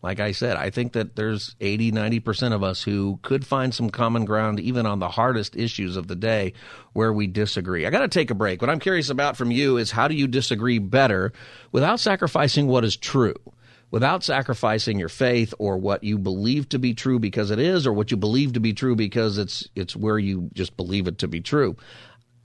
[0.07, 3.91] Like I said, I think that there's 80, 90% of us who could find some
[3.91, 6.53] common ground even on the hardest issues of the day
[6.93, 7.85] where we disagree.
[7.85, 8.63] I got to take a break.
[8.63, 11.33] What I'm curious about from you is how do you disagree better
[11.73, 13.35] without sacrificing what is true?
[13.91, 17.93] Without sacrificing your faith or what you believe to be true because it is, or
[17.93, 21.27] what you believe to be true because it's it's where you just believe it to
[21.27, 21.77] be true.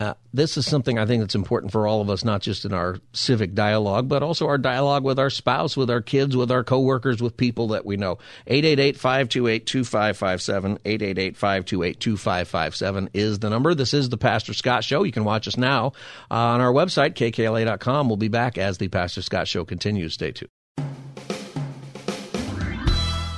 [0.02, 2.74] Uh, this is something I think that's important for all of us, not just in
[2.74, 6.64] our civic dialogue, but also our dialogue with our spouse, with our kids, with our
[6.64, 8.18] coworkers, with people that we know.
[8.48, 13.76] 888-528-2557, 888-528-2557 is the number.
[13.76, 15.04] This is the Pastor Scott Show.
[15.04, 15.94] You can watch us now
[16.32, 18.08] uh, on our website, kkla.com.
[18.08, 20.16] We'll be back as the Pastor Scott Show continues.
[20.16, 20.50] Stay tuned.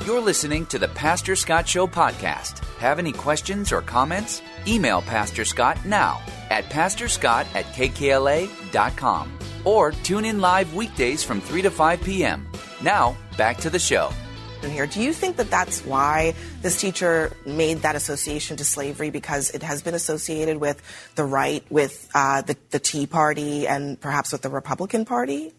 [0.05, 2.59] You're listening to the Pastor Scott Show podcast.
[2.75, 4.41] Have any questions or comments?
[4.67, 11.61] Email Pastor Scott now at pastorscott at kkla.com or tune in live weekdays from 3
[11.61, 12.45] to 5 p.m.
[12.81, 14.11] Now, back to the show.
[14.61, 19.51] Here, do you think that that's why this teacher made that association to slavery because
[19.51, 20.81] it has been associated with
[21.15, 25.53] the right, with uh, the, the Tea Party, and perhaps with the Republican Party?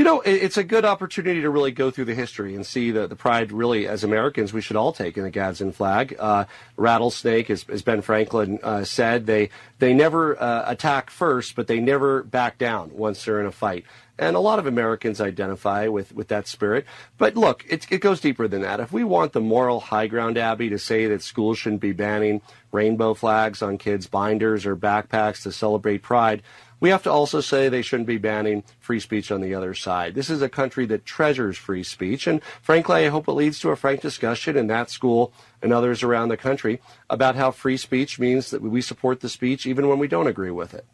[0.00, 3.06] You know, it's a good opportunity to really go through the history and see the,
[3.06, 6.16] the pride, really, as Americans, we should all take in the Gadsden flag.
[6.18, 6.46] Uh,
[6.78, 11.80] rattlesnake, as, as Ben Franklin uh, said, they, they never uh, attack first, but they
[11.80, 13.84] never back down once they're in a fight.
[14.18, 16.86] And a lot of Americans identify with, with that spirit.
[17.18, 18.80] But look, it, it goes deeper than that.
[18.80, 22.40] If we want the moral high ground, Abby, to say that schools shouldn't be banning
[22.72, 26.42] rainbow flags on kids' binders or backpacks to celebrate pride,
[26.80, 30.14] we have to also say they shouldn't be banning free speech on the other side.
[30.14, 32.26] This is a country that treasures free speech.
[32.26, 36.02] And frankly, I hope it leads to a frank discussion in that school and others
[36.02, 39.98] around the country about how free speech means that we support the speech even when
[39.98, 40.86] we don't agree with it.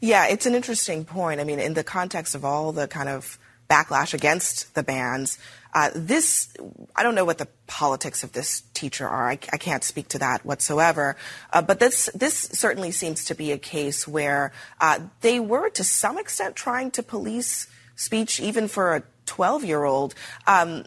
[0.00, 1.40] Yeah, it's an interesting point.
[1.40, 5.38] I mean, in the context of all the kind of backlash against the bans,
[5.74, 6.48] Uh, this,
[6.96, 9.28] I don't know what the politics of this teacher are.
[9.28, 11.16] I, I can't speak to that whatsoever.
[11.52, 15.84] Uh, but this, this certainly seems to be a case where uh, they were, to
[15.84, 20.14] some extent, trying to police speech, even for a 12 year old.
[20.46, 20.84] Um,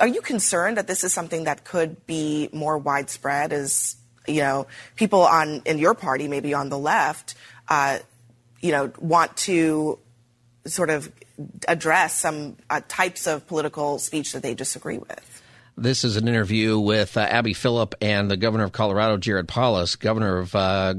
[0.00, 4.66] are you concerned that this is something that could be more widespread as you know
[4.96, 7.34] people on in your party maybe on the left
[7.68, 7.98] uh,
[8.60, 9.98] you know want to
[10.66, 11.10] sort of
[11.68, 15.42] address some uh, types of political speech that they disagree with
[15.76, 19.96] this is an interview with uh, Abby Phillip and the governor of Colorado, Jared Polis.
[19.96, 20.94] Governor of uh,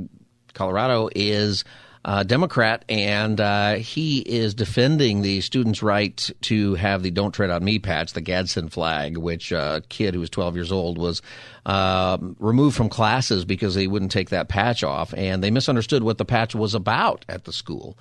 [0.54, 1.64] Colorado is
[2.04, 7.52] a Democrat, and uh, he is defending the students' right to have the "Don't Tread
[7.52, 10.98] on Me" patch, the Gadsden flag, which uh, a kid who was 12 years old
[10.98, 11.22] was
[11.66, 16.18] um, removed from classes because they wouldn't take that patch off, and they misunderstood what
[16.18, 17.98] the patch was about at the school.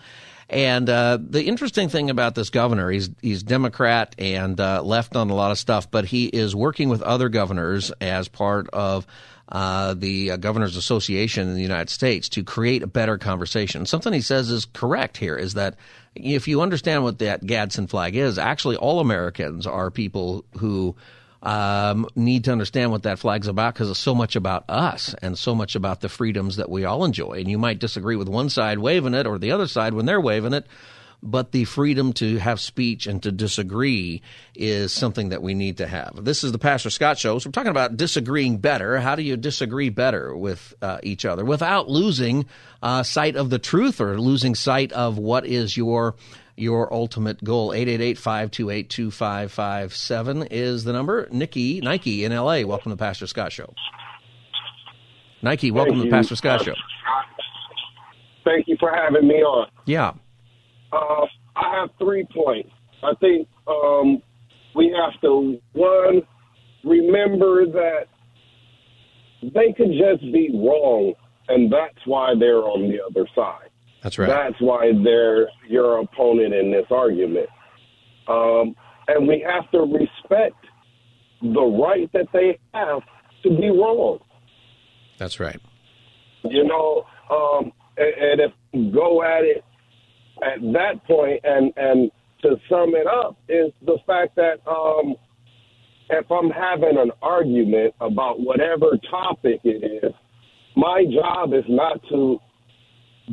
[0.50, 5.30] And uh, the interesting thing about this governor, he's he's Democrat and uh, left on
[5.30, 9.06] a lot of stuff, but he is working with other governors as part of
[9.48, 13.86] uh, the uh, Governors Association in the United States to create a better conversation.
[13.86, 15.76] Something he says is correct here is that
[16.16, 20.96] if you understand what that Gadsden flag is, actually all Americans are people who
[21.42, 25.38] um, need to understand what that flag's about because it's so much about us and
[25.38, 27.32] so much about the freedoms that we all enjoy.
[27.32, 30.20] And you might disagree with one side waving it or the other side when they're
[30.20, 30.66] waving it
[31.22, 34.22] but the freedom to have speech and to disagree
[34.54, 36.24] is something that we need to have.
[36.24, 37.38] This is the Pastor Scott Show.
[37.38, 38.98] So we're talking about disagreeing better.
[38.98, 42.46] How do you disagree better with uh, each other without losing
[42.82, 46.14] uh, sight of the truth or losing sight of what is your
[46.60, 47.70] your ultimate goal.
[47.70, 51.26] 888-528-2557 is the number.
[51.30, 52.60] Nikki, Nike in LA.
[52.62, 53.72] Welcome to the Pastor Scott Show.
[55.42, 56.74] Nike, welcome Thank to the Pastor Scott Show.
[58.44, 59.70] Thank you for having me on.
[59.86, 60.12] Yeah.
[60.92, 61.24] Uh,
[61.56, 62.68] I have three points.
[63.02, 64.22] I think um,
[64.74, 66.20] we have to one
[66.84, 68.06] remember that
[69.42, 71.14] they could just be wrong,
[71.48, 73.69] and that's why they're on the other side.
[74.02, 74.28] That's right.
[74.28, 77.48] That's why they're your opponent in this argument.
[78.28, 78.74] Um,
[79.08, 80.56] and we have to respect
[81.42, 83.02] the right that they have
[83.42, 84.18] to be wrong.
[85.18, 85.60] That's right.
[86.44, 89.64] You know, um, and, and if go at it
[90.42, 92.10] at that point, and and
[92.42, 95.14] to sum it up, is the fact that um,
[96.08, 100.12] if I'm having an argument about whatever topic it is,
[100.76, 102.38] my job is not to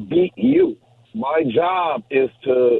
[0.09, 0.77] beat you.
[1.13, 2.79] My job is to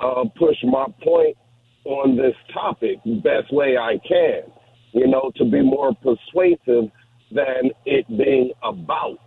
[0.00, 1.36] uh, push my point
[1.84, 4.42] on this topic the best way I can.
[4.92, 6.90] You know, to be more persuasive
[7.30, 9.18] than it being about.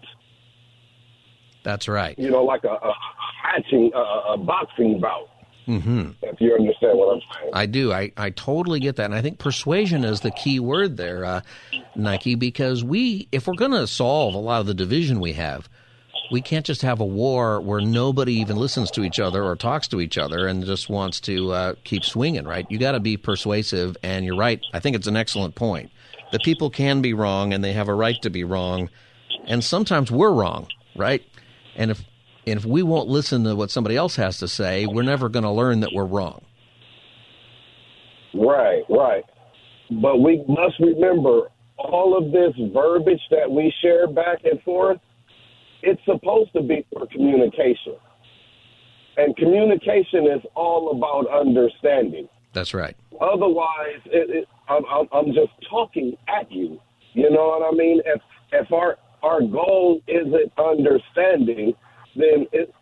[1.64, 2.18] That's right.
[2.18, 2.94] You know, like a, a
[3.44, 5.30] hatching, a, a boxing bout.
[5.68, 6.12] Mm-hmm.
[6.22, 7.52] If you understand what I'm saying.
[7.54, 7.92] I do.
[7.92, 9.06] I, I totally get that.
[9.06, 11.42] And I think persuasion is the key word there, uh,
[11.96, 15.68] Nike, because we, if we're going to solve a lot of the division we have,
[16.32, 19.88] we can't just have a war where nobody even listens to each other or talks
[19.90, 22.66] to each other and just wants to uh, keep swinging, right?
[22.70, 23.96] You got to be persuasive.
[24.04, 24.60] And you're right.
[24.74, 25.92] I think it's an excellent point.
[26.32, 28.90] The people can be wrong and they have a right to be wrong.
[29.46, 31.24] And sometimes we're wrong, right?
[31.76, 32.04] And if
[32.46, 35.44] and if we won't listen to what somebody else has to say, we're never going
[35.44, 36.46] to learn that we're wrong.
[38.34, 39.24] Right, right.
[40.02, 45.00] But we must remember all of this verbiage that we share back and forth,
[45.82, 47.96] it's supposed to be for communication.
[49.18, 52.30] And communication is all about understanding.
[52.54, 52.96] That's right.
[53.20, 56.80] Otherwise, it, it, I'm, I'm, I'm just talking at you.
[57.14, 58.02] You know what I mean?
[58.06, 61.74] If if our our goal isn't understanding,
[62.16, 62.74] then it,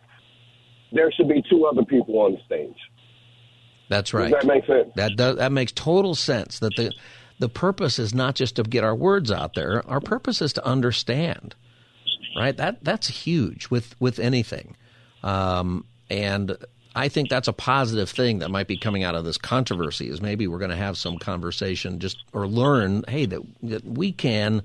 [0.92, 2.76] there should be two other people on stage.
[3.88, 4.30] That's right.
[4.30, 4.92] Does that make sense?
[4.96, 6.58] That does, that makes total sense.
[6.58, 6.92] That the
[7.38, 9.86] the purpose is not just to get our words out there.
[9.88, 11.54] Our purpose is to understand.
[12.36, 12.56] Right.
[12.56, 14.76] That that's huge with with anything,
[15.22, 16.56] um, and
[16.94, 20.08] I think that's a positive thing that might be coming out of this controversy.
[20.08, 24.12] Is maybe we're going to have some conversation just or learn, hey, that, that we
[24.12, 24.62] can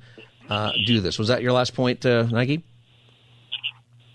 [0.49, 1.19] uh, do this.
[1.19, 2.63] Was that your last point, uh, Nike?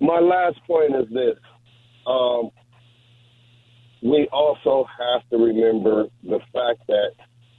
[0.00, 1.38] My last point is this.
[2.06, 2.50] Um,
[4.02, 7.12] we also have to remember the fact that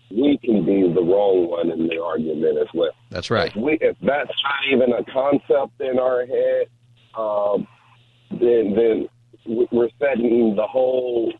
[0.10, 2.92] we can be the wrong one in the argument as well.
[3.10, 3.56] That's right.
[3.56, 6.68] If, we, if that's not even a concept in our head,
[7.16, 7.68] um,
[8.32, 9.10] then then
[9.72, 11.34] we're setting the whole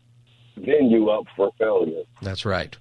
[0.56, 2.02] venue up for failure.
[2.22, 2.76] That's right.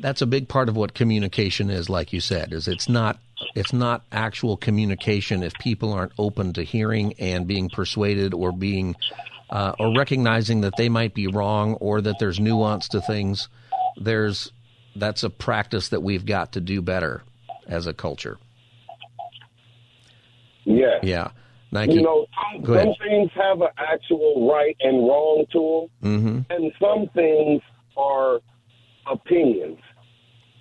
[0.00, 3.18] That's a big part of what communication is, like you said, is it's not
[3.54, 8.96] it's not actual communication if people aren't open to hearing and being persuaded or being
[9.50, 13.48] uh, or recognizing that they might be wrong or that there's nuance to things.
[13.96, 14.50] There's
[14.96, 17.22] that's a practice that we've got to do better
[17.66, 18.38] as a culture.
[20.64, 20.98] Yeah.
[21.02, 21.30] Yeah.
[21.70, 21.94] Nike.
[21.94, 22.26] You know,
[22.66, 27.62] some, things have an actual right and wrong to them, hmm and some things
[27.96, 28.40] are
[29.10, 29.78] opinions,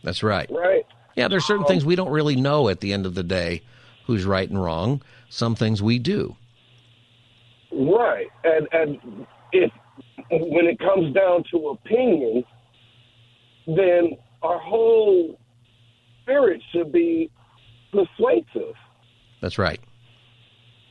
[0.04, 0.50] That's right.
[0.50, 0.86] right?
[1.16, 3.62] Yeah, there's certain things we don't really know at the end of the day
[4.06, 5.02] who's right and wrong.
[5.30, 6.36] Some things we do.
[7.74, 8.28] Right.
[8.46, 9.72] And and if
[10.30, 12.46] when it comes down to opinions,
[13.78, 15.40] then our whole
[16.24, 17.30] spirit should be
[17.92, 18.76] persuasive.
[19.42, 19.80] That's right.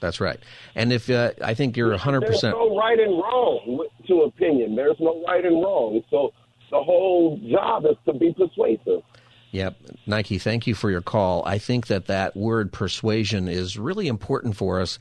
[0.00, 0.38] That's right.
[0.74, 2.20] And if uh, I think you're 100%.
[2.20, 4.74] There's no right and wrong to opinion.
[4.74, 6.00] There's no right and wrong.
[6.10, 6.32] So
[6.70, 9.02] the whole job is to be persuasive.
[9.52, 9.76] Yep.
[10.06, 11.42] Nike, thank you for your call.
[11.44, 14.98] I think that that word persuasion is really important for us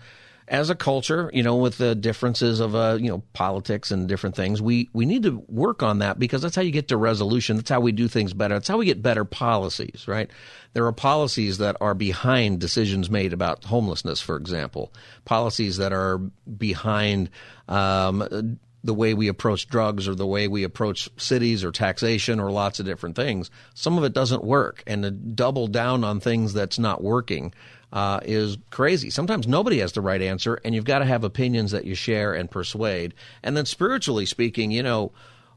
[0.49, 4.35] as a culture, you know, with the differences of, uh, you know, politics and different
[4.35, 4.61] things.
[4.61, 7.55] We, we need to work on that because that's how you get to resolution.
[7.55, 8.55] That's how we do things better.
[8.55, 10.29] That's how we get better policies, right?
[10.73, 14.91] There are policies that are behind decisions made about homelessness, for example,
[15.23, 17.29] policies that are behind,
[17.67, 22.49] um, the way we approach drugs or the way we approach cities or taxation or
[22.49, 23.51] lots of different things.
[23.73, 27.53] Some of it doesn't work, and to double down on things that's not working
[27.91, 29.09] uh, is crazy.
[29.09, 32.33] Sometimes nobody has the right answer, and you've got to have opinions that you share
[32.33, 33.13] and persuade.
[33.43, 35.11] And then spiritually speaking, you know,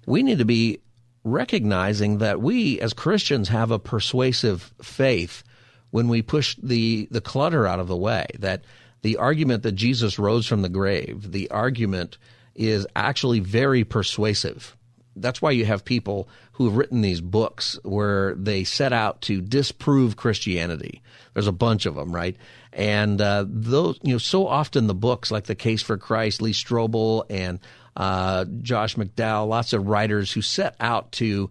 [0.07, 0.81] we need to be
[1.25, 5.45] recognizing that we as Christians have a persuasive faith
[5.91, 8.65] when we push the, the clutter out of the way, that
[9.03, 12.17] the argument that Jesus rose from the grave, the argument
[12.55, 14.77] is actually very persuasive.
[15.17, 16.29] That's why you have people
[16.63, 21.03] who have written these books where they set out to disprove Christianity.
[21.35, 22.37] There's a bunch of them, right?
[22.73, 26.53] And uh, those, you know, so often the books like The Case for Christ, Lee
[26.53, 27.59] Strobel and
[27.97, 31.51] uh, Josh McDowell, lots of writers who set out to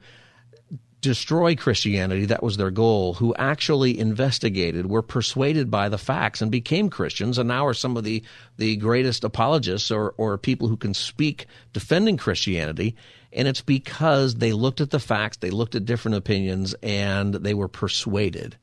[1.02, 6.52] destroy Christianity, that was their goal, who actually investigated, were persuaded by the facts and
[6.52, 8.24] became Christians, and now are some of the,
[8.58, 12.96] the greatest apologists or, or people who can speak defending Christianity.
[13.34, 17.54] And it's because they looked at the facts, they looked at different opinions, and they
[17.54, 18.58] were persuaded.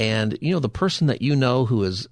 [0.00, 2.08] And, you know, the person that you know who is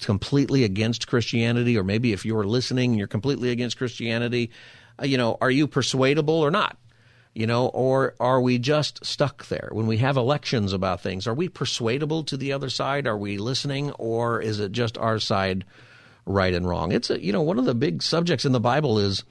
[0.00, 4.50] completely against Christianity, or maybe if you're listening, you're completely against Christianity,
[5.00, 6.76] uh, you know, are you persuadable or not?
[7.34, 9.68] You know, or are we just stuck there?
[9.72, 13.06] When we have elections about things, are we persuadable to the other side?
[13.06, 15.64] Are we listening, or is it just our side
[16.26, 16.90] right and wrong?
[16.90, 19.22] It's a, you know, one of the big subjects in the Bible is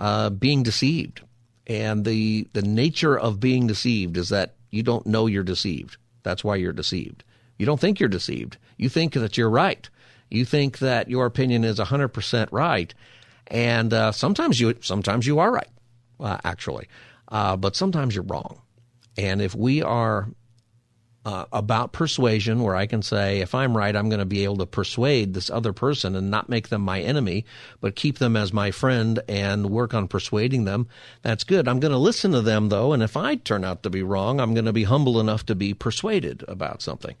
[0.00, 1.20] uh, being deceived,
[1.66, 5.98] and the the nature of being deceived is that you don't know you're deceived.
[6.22, 7.22] That's why you're deceived.
[7.58, 8.56] You don't think you're deceived.
[8.78, 9.88] You think that you're right.
[10.30, 12.94] You think that your opinion is 100% right,
[13.48, 15.68] and uh, sometimes you sometimes you are right,
[16.18, 16.88] uh, actually,
[17.28, 18.62] uh, but sometimes you're wrong.
[19.18, 20.28] And if we are
[21.24, 24.56] uh, about persuasion, where I can say, if I'm right, I'm going to be able
[24.58, 27.44] to persuade this other person and not make them my enemy,
[27.80, 30.88] but keep them as my friend and work on persuading them.
[31.22, 31.68] That's good.
[31.68, 34.40] I'm going to listen to them, though, and if I turn out to be wrong,
[34.40, 37.16] I'm going to be humble enough to be persuaded about something.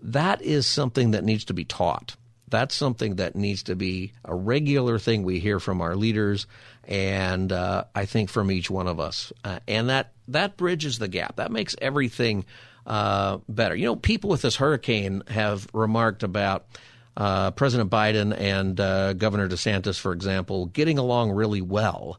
[0.00, 2.16] That is something that needs to be taught.
[2.48, 6.46] That's something that needs to be a regular thing we hear from our leaders,
[6.86, 9.32] and uh, I think from each one of us.
[9.42, 11.36] Uh, and that that bridges the gap.
[11.36, 12.44] That makes everything
[12.86, 13.74] uh, better.
[13.74, 16.66] You know, people with this hurricane have remarked about
[17.16, 22.18] uh, President Biden and uh, Governor DeSantis, for example, getting along really well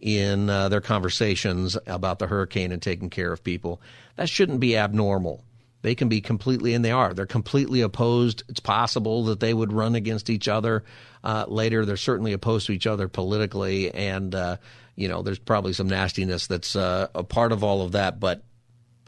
[0.00, 3.80] in uh, their conversations about the hurricane and taking care of people.
[4.16, 5.42] That shouldn't be abnormal.
[5.80, 8.42] They can be completely, and they are, they're completely opposed.
[8.48, 10.84] It's possible that they would run against each other
[11.22, 11.84] uh, later.
[11.84, 14.34] They're certainly opposed to each other politically, and,
[14.96, 18.42] you know, there's probably some nastiness that's a part of all of that, but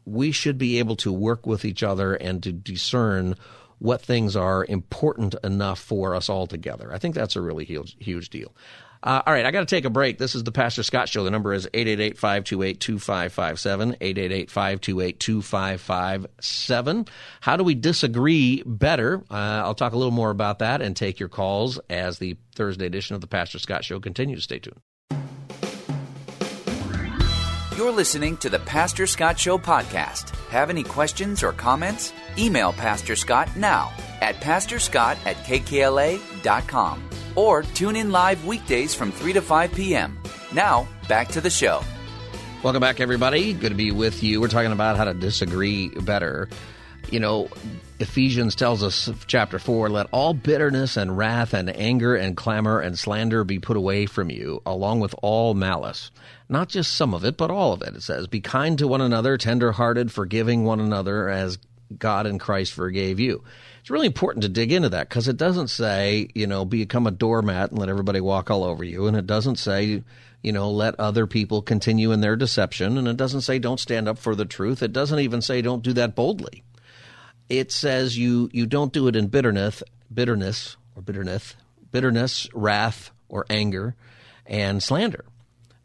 [0.07, 3.35] we should be able to work with each other and to discern
[3.79, 6.93] what things are important enough for us all together.
[6.93, 8.55] I think that's a really huge, huge deal.
[9.03, 10.19] Uh, all right, I got to take a break.
[10.19, 11.23] This is the Pastor Scott Show.
[11.23, 13.97] The number is 888 528 2557.
[14.01, 17.07] 888 528 2557.
[17.41, 19.23] How do we disagree better?
[19.31, 22.87] Uh, I'll talk a little more about that and take your calls as the Thursday
[22.87, 24.45] edition of the Pastor Scott Show continues.
[24.45, 24.81] Stay tuned.
[27.77, 30.35] You're listening to the Pastor Scott Show podcast.
[30.49, 32.15] Have any questions or comments?
[32.39, 39.35] Email Pastor Scott now at pastorscott at kkla.com or tune in live weekdays from 3
[39.35, 40.19] to 5 p.m.
[40.55, 41.83] Now, back to the show.
[42.63, 43.53] Welcome back, everybody.
[43.53, 44.41] Good to be with you.
[44.41, 46.49] We're talking about how to disagree better.
[47.11, 47.51] You know,
[47.99, 52.99] Ephesians tells us, chapter 4, let all bitterness and wrath and anger and clamor and
[52.99, 56.11] slander be put away from you, along with all malice.
[56.49, 57.97] Not just some of it, but all of it.
[57.97, 61.59] It says, be kind to one another, tender hearted, forgiving one another as
[61.99, 63.43] God and Christ forgave you.
[63.81, 67.13] It's really important to dig into that because it doesn't say, you know, become a
[67.13, 69.07] doormat and let everybody walk all over you.
[69.07, 70.03] And it doesn't say,
[70.43, 72.99] you know, let other people continue in their deception.
[72.99, 74.83] And it doesn't say don't stand up for the truth.
[74.83, 76.63] It doesn't even say don't do that boldly.
[77.49, 79.83] It says you, you don't do it in bitterness,
[80.13, 81.55] bitterness or bitterness,
[81.93, 83.95] bitterness, wrath or anger
[84.47, 85.25] and slander.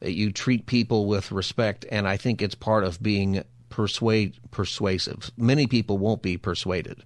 [0.02, 1.86] You treat people with respect.
[1.92, 5.32] And I think it's part of being persuade persuasive.
[5.38, 7.04] Many people won't be persuaded.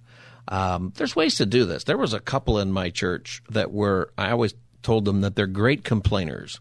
[0.48, 1.84] Um, there's ways to do this.
[1.84, 5.46] There was a couple in my church that were, I always told them that they're
[5.46, 6.60] great complainers.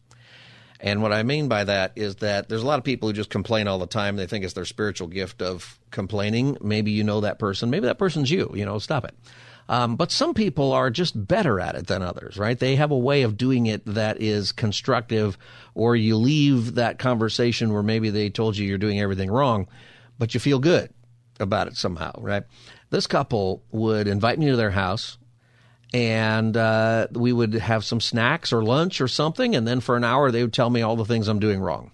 [0.79, 3.29] And what I mean by that is that there's a lot of people who just
[3.29, 4.17] complain all the time.
[4.17, 6.57] They think it's their spiritual gift of complaining.
[6.61, 7.69] Maybe you know that person.
[7.69, 8.51] Maybe that person's you.
[8.53, 9.15] You know, stop it.
[9.67, 12.57] Um, but some people are just better at it than others, right?
[12.59, 15.37] They have a way of doing it that is constructive,
[15.73, 19.67] or you leave that conversation where maybe they told you you're doing everything wrong,
[20.19, 20.91] but you feel good
[21.39, 22.43] about it somehow, right?
[22.91, 25.17] This couple would invite me to their house
[25.93, 30.03] and uh, we would have some snacks or lunch or something, and then for an
[30.03, 31.91] hour they would tell me all the things I'm doing wrong.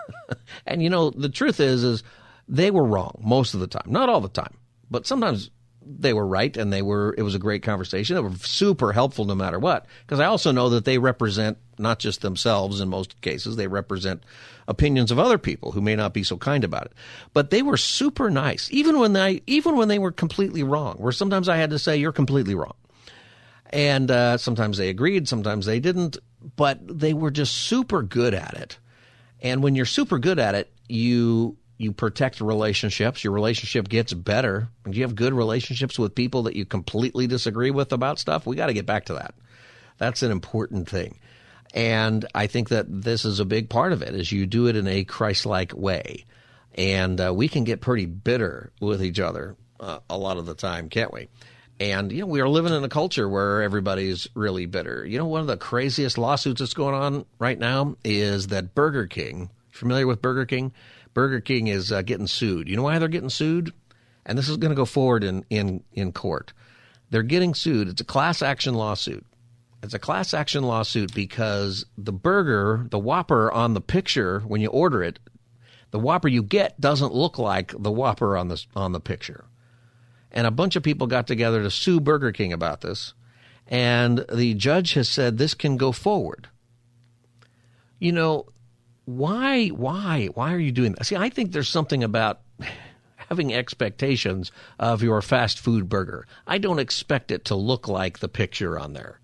[0.66, 2.02] and you know, the truth is, is
[2.48, 4.56] they were wrong most of the time, not all the time,
[4.90, 5.50] but sometimes
[5.84, 7.14] they were right, and they were.
[7.16, 8.16] It was a great conversation.
[8.16, 11.98] They were super helpful no matter what, because I also know that they represent not
[11.98, 14.22] just themselves in most cases; they represent
[14.68, 16.92] opinions of other people who may not be so kind about it.
[17.32, 20.96] But they were super nice, even when they even when they were completely wrong.
[20.96, 22.74] Where sometimes I had to say, "You're completely wrong,"
[23.72, 26.18] and uh, sometimes they agreed, sometimes they didn't.
[26.56, 28.78] But they were just super good at it.
[29.40, 33.24] And when you're super good at it, you you protect relationships.
[33.24, 34.68] Your relationship gets better.
[34.84, 38.46] And you have good relationships with people that you completely disagree with about stuff.
[38.46, 39.34] We got to get back to that.
[39.98, 41.18] That's an important thing.
[41.74, 44.76] And I think that this is a big part of it is you do it
[44.76, 46.24] in a Christ-like way.
[46.74, 50.54] And uh, we can get pretty bitter with each other uh, a lot of the
[50.54, 51.28] time, can't we?
[51.82, 55.04] And, you know, we are living in a culture where everybody's really bitter.
[55.04, 59.08] You know, one of the craziest lawsuits that's going on right now is that Burger
[59.08, 60.72] King, familiar with Burger King?
[61.12, 62.68] Burger King is uh, getting sued.
[62.68, 63.72] You know why they're getting sued?
[64.24, 66.52] And this is going to go forward in, in, in court.
[67.10, 67.88] They're getting sued.
[67.88, 69.26] It's a class action lawsuit.
[69.82, 74.68] It's a class action lawsuit because the burger, the Whopper on the picture when you
[74.68, 75.18] order it,
[75.90, 79.46] the Whopper you get doesn't look like the Whopper on the on the picture.
[80.32, 83.12] And a bunch of people got together to sue Burger King about this,
[83.68, 86.48] and the judge has said this can go forward.
[87.98, 88.46] You know,
[89.04, 91.06] why why why are you doing that?
[91.06, 92.40] See, I think there's something about
[93.28, 96.26] having expectations of your fast food burger.
[96.46, 99.20] I don't expect it to look like the picture on there.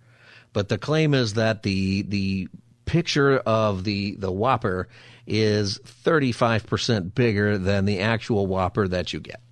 [0.52, 2.48] But the claim is that the the
[2.84, 4.88] picture of the the Whopper
[5.26, 9.42] is 35% bigger than the actual Whopper that you get.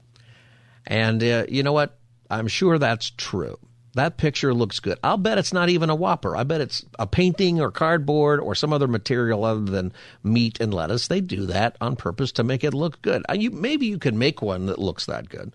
[0.87, 1.99] And uh, you know what?
[2.31, 3.59] I'm sure that's true.
[3.95, 4.99] That picture looks good.
[5.03, 6.37] I'll bet it's not even a Whopper.
[6.37, 10.75] I bet it's a painting or cardboard or some other material other than meat and
[10.75, 11.09] lettuce.
[11.09, 13.23] They do that on purpose to make it look good.
[13.33, 15.55] You, maybe you can make one that looks that good.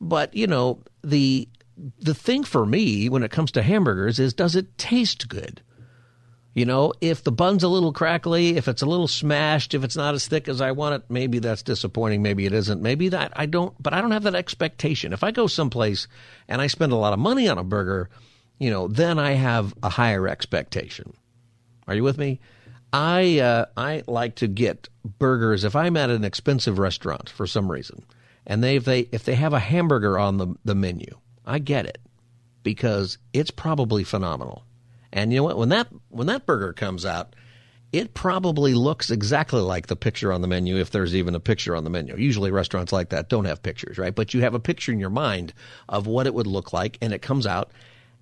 [0.00, 1.48] But, you know, the
[1.98, 5.60] the thing for me when it comes to hamburgers is does it taste good?
[6.52, 9.96] You know, if the bun's a little crackly, if it's a little smashed, if it's
[9.96, 12.22] not as thick as I want it, maybe that's disappointing.
[12.22, 12.82] Maybe it isn't.
[12.82, 15.12] Maybe that I don't, but I don't have that expectation.
[15.12, 16.08] If I go someplace
[16.48, 18.10] and I spend a lot of money on a burger,
[18.58, 21.12] you know, then I have a higher expectation.
[21.86, 22.40] Are you with me?
[22.92, 27.70] I uh, I like to get burgers if I'm at an expensive restaurant for some
[27.70, 28.04] reason,
[28.44, 31.86] and they if they if they have a hamburger on the the menu, I get
[31.86, 31.98] it
[32.64, 34.64] because it's probably phenomenal.
[35.12, 35.58] And you know what?
[35.58, 37.34] When that when that burger comes out,
[37.92, 41.74] it probably looks exactly like the picture on the menu if there's even a picture
[41.74, 42.16] on the menu.
[42.16, 44.14] Usually restaurants like that don't have pictures, right?
[44.14, 45.52] But you have a picture in your mind
[45.88, 47.72] of what it would look like and it comes out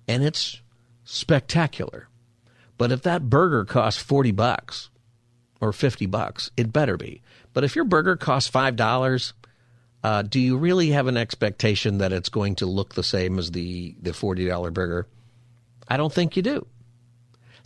[0.07, 0.61] and it's
[1.05, 2.07] spectacular.
[2.77, 4.89] But if that burger costs 40 bucks
[5.61, 7.21] or 50 bucks, it better be.
[7.53, 9.33] But if your burger costs $5,
[10.03, 13.51] uh, do you really have an expectation that it's going to look the same as
[13.51, 15.07] the, the $40 burger?
[15.87, 16.65] I don't think you do.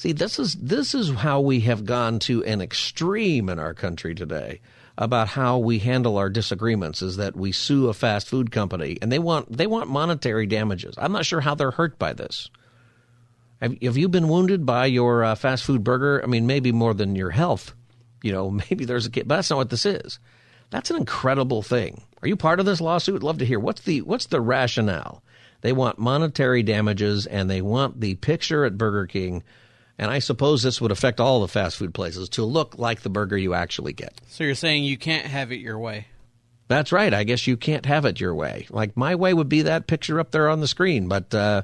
[0.04, 4.14] See, this is this is how we have gone to an extreme in our country
[4.14, 4.60] today
[4.98, 9.10] about how we handle our disagreements is that we sue a fast food company and
[9.10, 10.96] they want they want monetary damages.
[10.98, 12.50] I'm not sure how they're hurt by this.
[13.62, 16.22] Have, have you been wounded by your uh, fast food burger?
[16.22, 17.74] I mean, maybe more than your health.
[18.22, 20.20] You know, maybe there's a but that's not what this is.
[20.70, 22.04] That's an incredible thing.
[22.22, 23.24] Are you part of this lawsuit?
[23.24, 23.58] Love to hear.
[23.58, 25.24] What's the what's the rationale?
[25.62, 29.44] They want monetary damages and they want the picture at Burger King
[29.98, 33.10] and I suppose this would affect all the fast food places to look like the
[33.10, 34.20] burger you actually get.
[34.28, 36.08] So you're saying you can't have it your way?
[36.68, 37.14] That's right.
[37.14, 38.68] I guess you can't have it your way.
[38.70, 41.64] Like my way would be that picture up there on the screen, but uh,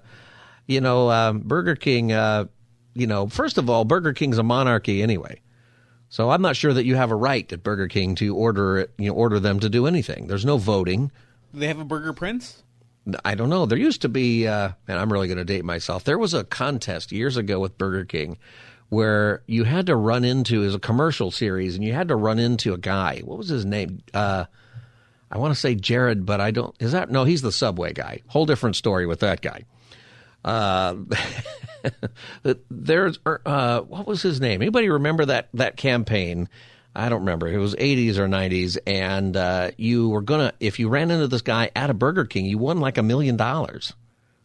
[0.67, 2.11] you know, um, Burger King.
[2.11, 2.45] Uh,
[2.93, 5.41] you know, first of all, Burger King's a monarchy anyway.
[6.09, 8.91] So I'm not sure that you have a right at Burger King to order it,
[8.97, 10.27] you know, order them to do anything.
[10.27, 11.11] There's no voting.
[11.53, 12.63] Do they have a Burger Prince?
[13.25, 13.65] I don't know.
[13.65, 16.03] There used to be, uh, and I'm really going to date myself.
[16.03, 18.37] There was a contest years ago with Burger King
[18.89, 22.39] where you had to run into as a commercial series, and you had to run
[22.39, 23.21] into a guy.
[23.23, 24.01] What was his name?
[24.13, 24.45] Uh,
[25.31, 26.75] I want to say Jared, but I don't.
[26.79, 27.23] Is that no?
[27.23, 28.21] He's the Subway guy.
[28.27, 29.65] Whole different story with that guy.
[30.43, 30.95] Uh,
[32.71, 34.61] there's uh, what was his name?
[34.61, 36.49] Anybody remember that that campaign?
[36.99, 37.47] I don't remember.
[37.47, 41.41] It was 80s or 90s, and uh, you were gonna if you ran into this
[41.41, 43.93] guy at a Burger King, you won like a million dollars.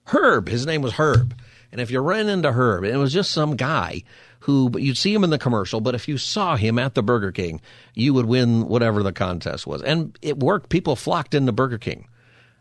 [0.07, 1.35] Herb, his name was Herb,
[1.73, 4.05] and if you ran into Herb, it was just some guy
[4.41, 7.03] who, but you'd see him in the commercial, but if you saw him at the
[7.03, 7.61] Burger King,
[7.95, 10.69] you would win whatever the contest was, and it worked.
[10.69, 12.07] People flocked into Burger King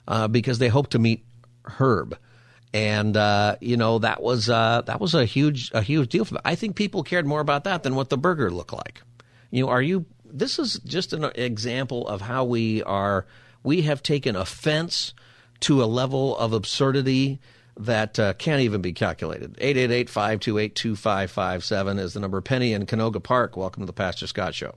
[0.07, 1.23] uh, because they hoped to meet
[1.65, 2.17] Herb
[2.73, 6.33] and uh, you know that was uh, that was a huge a huge deal for
[6.33, 6.41] them.
[6.43, 9.03] I think people cared more about that than what the burger looked like.
[9.53, 10.05] You know, are you?
[10.25, 13.27] This is just an example of how we are.
[13.61, 15.13] We have taken offense
[15.59, 17.39] to a level of absurdity
[17.77, 19.53] that uh, can't even be calculated.
[19.57, 22.41] 888-528-2557 is the number.
[22.41, 23.55] Penny in Canoga Park.
[23.55, 24.73] Welcome to the Pastor Scott Show.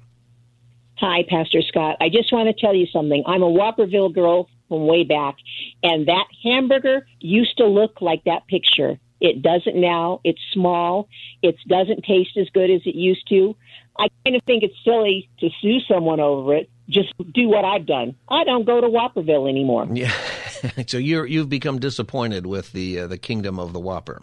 [0.99, 1.97] Hi, Pastor Scott.
[2.03, 3.25] I just want to tell you something.
[3.27, 5.37] I'm a Whopperville girl from way back,
[5.83, 8.99] and that hamburger used to look like that picture.
[9.21, 10.21] It doesn't now.
[10.25, 11.09] It's small.
[11.41, 13.57] It doesn't taste as good as it used to.
[13.99, 16.71] I kind of think it's silly to sue someone over it.
[16.89, 18.15] Just do what I've done.
[18.29, 19.89] I don't go to Whopperville anymore.
[19.93, 20.13] Yeah.
[20.87, 24.23] so you're you've become disappointed with the uh, the kingdom of the Whopper.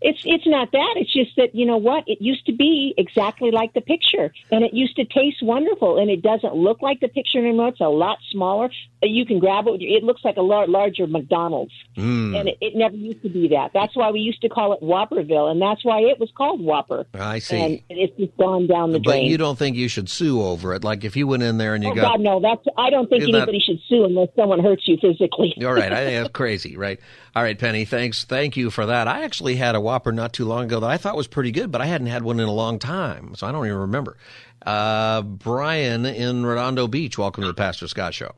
[0.00, 0.94] It's it's not that.
[0.96, 2.04] It's just that you know what?
[2.06, 5.98] It used to be exactly like the picture, and it used to taste wonderful.
[5.98, 7.68] And it doesn't look like the picture anymore.
[7.68, 8.70] It's a lot smaller.
[9.02, 9.82] You can grab it.
[9.82, 12.38] It looks like a larger McDonald's, mm.
[12.38, 13.72] and it, it, never used to be that.
[13.72, 17.06] That's why we used to call it Whopperville, and that's why it was called Whopper.
[17.14, 17.56] I see.
[17.58, 19.24] And it's just gone down the but drain.
[19.24, 20.84] But you don't think you should sue over it?
[20.84, 22.40] Like if you went in there and you oh, got God, no.
[22.40, 25.54] That's I don't think anybody should sue unless someone hurts you physically.
[25.62, 27.00] All right, I think that's crazy, right?
[27.34, 27.84] All right, Penny.
[27.84, 28.24] Thanks.
[28.24, 29.08] Thank you for that.
[29.08, 31.72] I actually had a Whopper not too long ago that I thought was pretty good,
[31.72, 34.16] but I hadn't had one in a long time, so I don't even remember.
[34.64, 38.36] Uh, Brian in Redondo Beach, welcome to the Pastor Scott Show.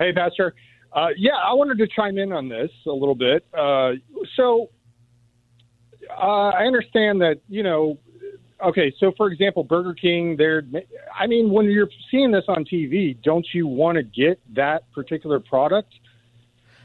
[0.00, 0.56] Hey, Pastor.
[0.92, 3.46] Uh, yeah, I wanted to chime in on this a little bit.
[3.56, 3.92] Uh,
[4.34, 4.70] so
[6.10, 8.00] uh, I understand that, you know,
[8.60, 10.64] okay, so for example, Burger King, they're,
[11.16, 15.38] I mean, when you're seeing this on TV, don't you want to get that particular
[15.38, 15.94] product?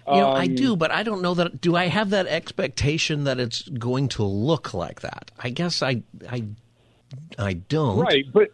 [0.10, 1.62] You know, um, I do, but I don't know that.
[1.62, 5.32] Do I have that expectation that it's going to look like that?
[5.38, 6.46] I guess I, I,
[7.38, 8.00] I don't.
[8.00, 8.50] Right, but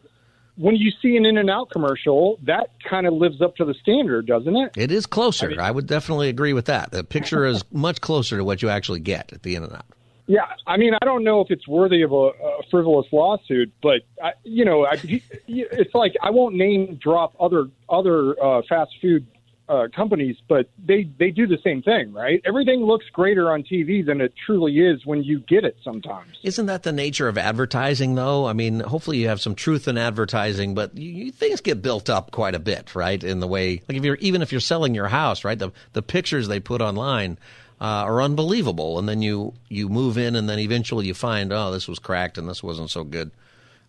[0.58, 3.74] when you see an In and Out commercial, that kind of lives up to the
[3.74, 4.74] standard, doesn't it?
[4.76, 5.48] It is closer.
[5.48, 6.92] I, mean, I would definitely agree with that.
[6.92, 9.86] The picture is much closer to what you actually get at the In and Out.
[10.28, 14.02] Yeah, I mean, I don't know if it's worthy of a, a frivolous lawsuit, but
[14.24, 15.00] I, you know, I,
[15.48, 19.28] it's like I won't name drop other other uh, fast food
[19.68, 22.42] uh, companies, but they they do the same thing, right?
[22.46, 25.76] Everything looks greater on TV than it truly is when you get it.
[25.84, 28.46] Sometimes isn't that the nature of advertising, though?
[28.46, 32.32] I mean, hopefully you have some truth in advertising, but you, things get built up
[32.32, 33.24] quite a bit, right?
[33.24, 35.58] In the way, like if you're even if you're selling your house, right?
[35.58, 37.38] The the pictures they put online.
[37.82, 41.74] Uh, are unbelievable, and then you you move in, and then eventually you find, oh,
[41.74, 43.32] this was cracked, and this wasn't so good.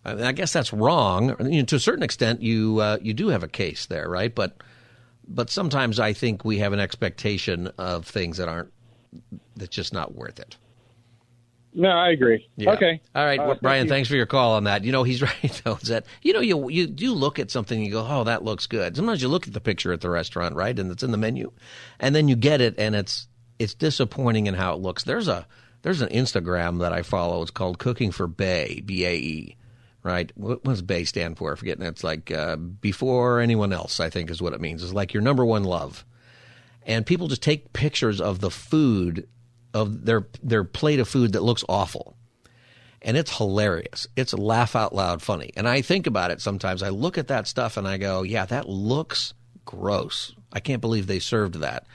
[0.03, 1.37] I, I guess that's wrong.
[1.39, 4.35] You know, to a certain extent, you uh, you do have a case there, right?
[4.35, 4.57] But
[5.27, 8.71] but sometimes I think we have an expectation of things that aren't
[9.55, 10.57] that's just not worth it.
[11.73, 12.49] No, I agree.
[12.55, 12.71] Yeah.
[12.71, 13.01] Okay.
[13.13, 13.83] All right, uh, well, Brian.
[13.83, 14.83] Thank thanks for your call on that.
[14.83, 15.77] You know, he's right though.
[15.81, 18.43] Is that you know you you do look at something and you go, oh, that
[18.43, 18.95] looks good.
[18.95, 21.51] Sometimes you look at the picture at the restaurant, right, and it's in the menu,
[21.99, 23.27] and then you get it, and it's
[23.59, 25.03] it's disappointing in how it looks.
[25.03, 25.45] There's a
[25.83, 27.43] there's an Instagram that I follow.
[27.43, 29.55] It's called Cooking for Bae, B A E,
[30.03, 30.31] right?
[30.35, 31.51] What does BAE stand for?
[31.51, 31.81] I forget.
[31.81, 34.83] It's like uh, before anyone else, I think is what it means.
[34.83, 36.05] It's like your number one love.
[36.85, 39.27] And people just take pictures of the food,
[39.73, 42.15] of their their plate of food that looks awful.
[43.01, 44.07] And it's hilarious.
[44.15, 45.51] It's laugh out loud funny.
[45.55, 46.81] And I think about it sometimes.
[46.81, 49.33] I look at that stuff and I go, yeah, that looks
[49.65, 50.33] gross.
[50.51, 51.85] I can't believe they served that.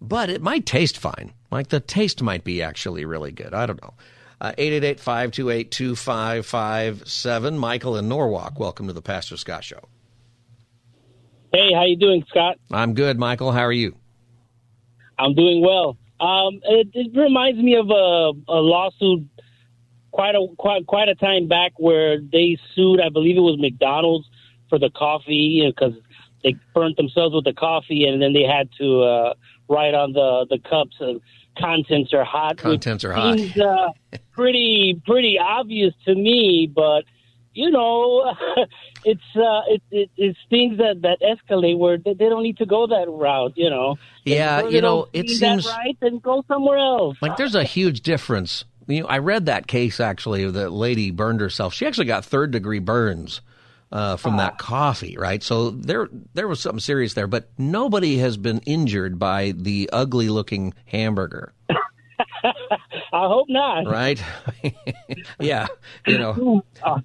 [0.00, 1.32] But it might taste fine.
[1.50, 3.54] Like the taste might be actually really good.
[3.54, 3.94] I don't know.
[4.38, 7.58] Uh, 888 528 2557.
[7.58, 9.80] Michael in Norwalk, welcome to the Pastor Scott Show.
[11.52, 12.58] Hey, how you doing, Scott?
[12.70, 13.50] I'm good, Michael.
[13.50, 13.96] How are you?
[15.18, 15.96] I'm doing well.
[16.20, 19.26] Um, it, it reminds me of a, a lawsuit
[20.16, 24.26] quite a quite quite a time back where they sued, I believe it was McDonald's
[24.68, 26.02] for the coffee because you know,
[26.42, 29.34] they burnt themselves with the coffee, and then they had to uh,
[29.68, 31.18] write on the the cups uh,
[31.58, 32.58] contents are hot.
[32.58, 33.38] Contents are hot.
[33.38, 33.88] Seems, uh,
[34.32, 37.04] pretty pretty obvious to me, but
[37.52, 38.34] you know,
[39.04, 42.66] it's uh, it, it, it's things that that escalate where they, they don't need to
[42.66, 43.54] go that route.
[43.56, 43.96] You know.
[44.24, 47.16] Yeah, you know, it seems that right, then go somewhere else.
[47.20, 48.64] like there's a huge difference.
[48.86, 50.48] You know, I read that case actually.
[50.50, 51.74] The lady burned herself.
[51.74, 53.40] She actually got third degree burns
[53.92, 55.42] uh, from that coffee, right?
[55.42, 60.28] So there there was something serious there, but nobody has been injured by the ugly
[60.28, 62.52] looking hamburger, I
[63.12, 63.86] hope not.
[63.86, 64.22] right?
[65.40, 65.66] yeah,
[66.06, 66.62] you know.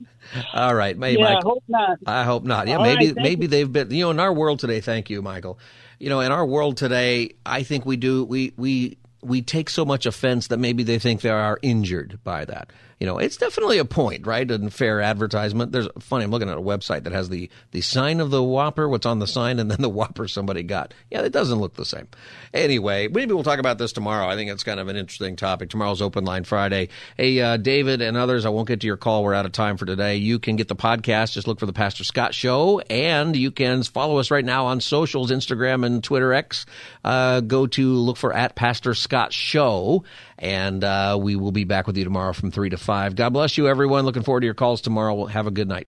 [0.53, 1.97] All right, May yeah, I hope not.
[2.05, 2.67] I hope not.
[2.67, 3.47] Yeah, All maybe right, maybe you.
[3.49, 3.91] they've been.
[3.91, 4.82] You know, in our world today.
[4.82, 5.59] Thank you, Michael.
[5.99, 9.86] You know, in our world today, I think we do we we we take so
[9.86, 12.71] much offense that maybe they think they are injured by that.
[13.02, 14.49] You know, it's definitely a point, right?
[14.52, 15.72] And fair advertisement.
[15.72, 16.24] There's funny.
[16.24, 19.18] I'm looking at a website that has the the sign of the Whopper, what's on
[19.18, 20.93] the sign, and then the Whopper somebody got.
[21.10, 22.08] Yeah, it doesn't look the same.
[22.54, 24.28] Anyway, maybe we'll talk about this tomorrow.
[24.28, 25.72] I think it's kind of an interesting topic.
[25.72, 26.89] Tomorrow's Open Line Friday.
[27.18, 29.24] Hey, uh, David and others, I won't get to your call.
[29.24, 30.18] We're out of time for today.
[30.18, 31.32] You can get the podcast.
[31.32, 34.80] Just look for the Pastor Scott Show, and you can follow us right now on
[34.80, 36.68] socials, Instagram and Twitter X.
[37.04, 40.04] Uh, go to look for at Pastor Scott Show,
[40.42, 43.16] and uh, we will be back with you tomorrow from three to five.
[43.16, 44.04] God bless you, everyone.
[44.04, 45.26] Looking forward to your calls tomorrow.
[45.26, 45.88] Have a good night.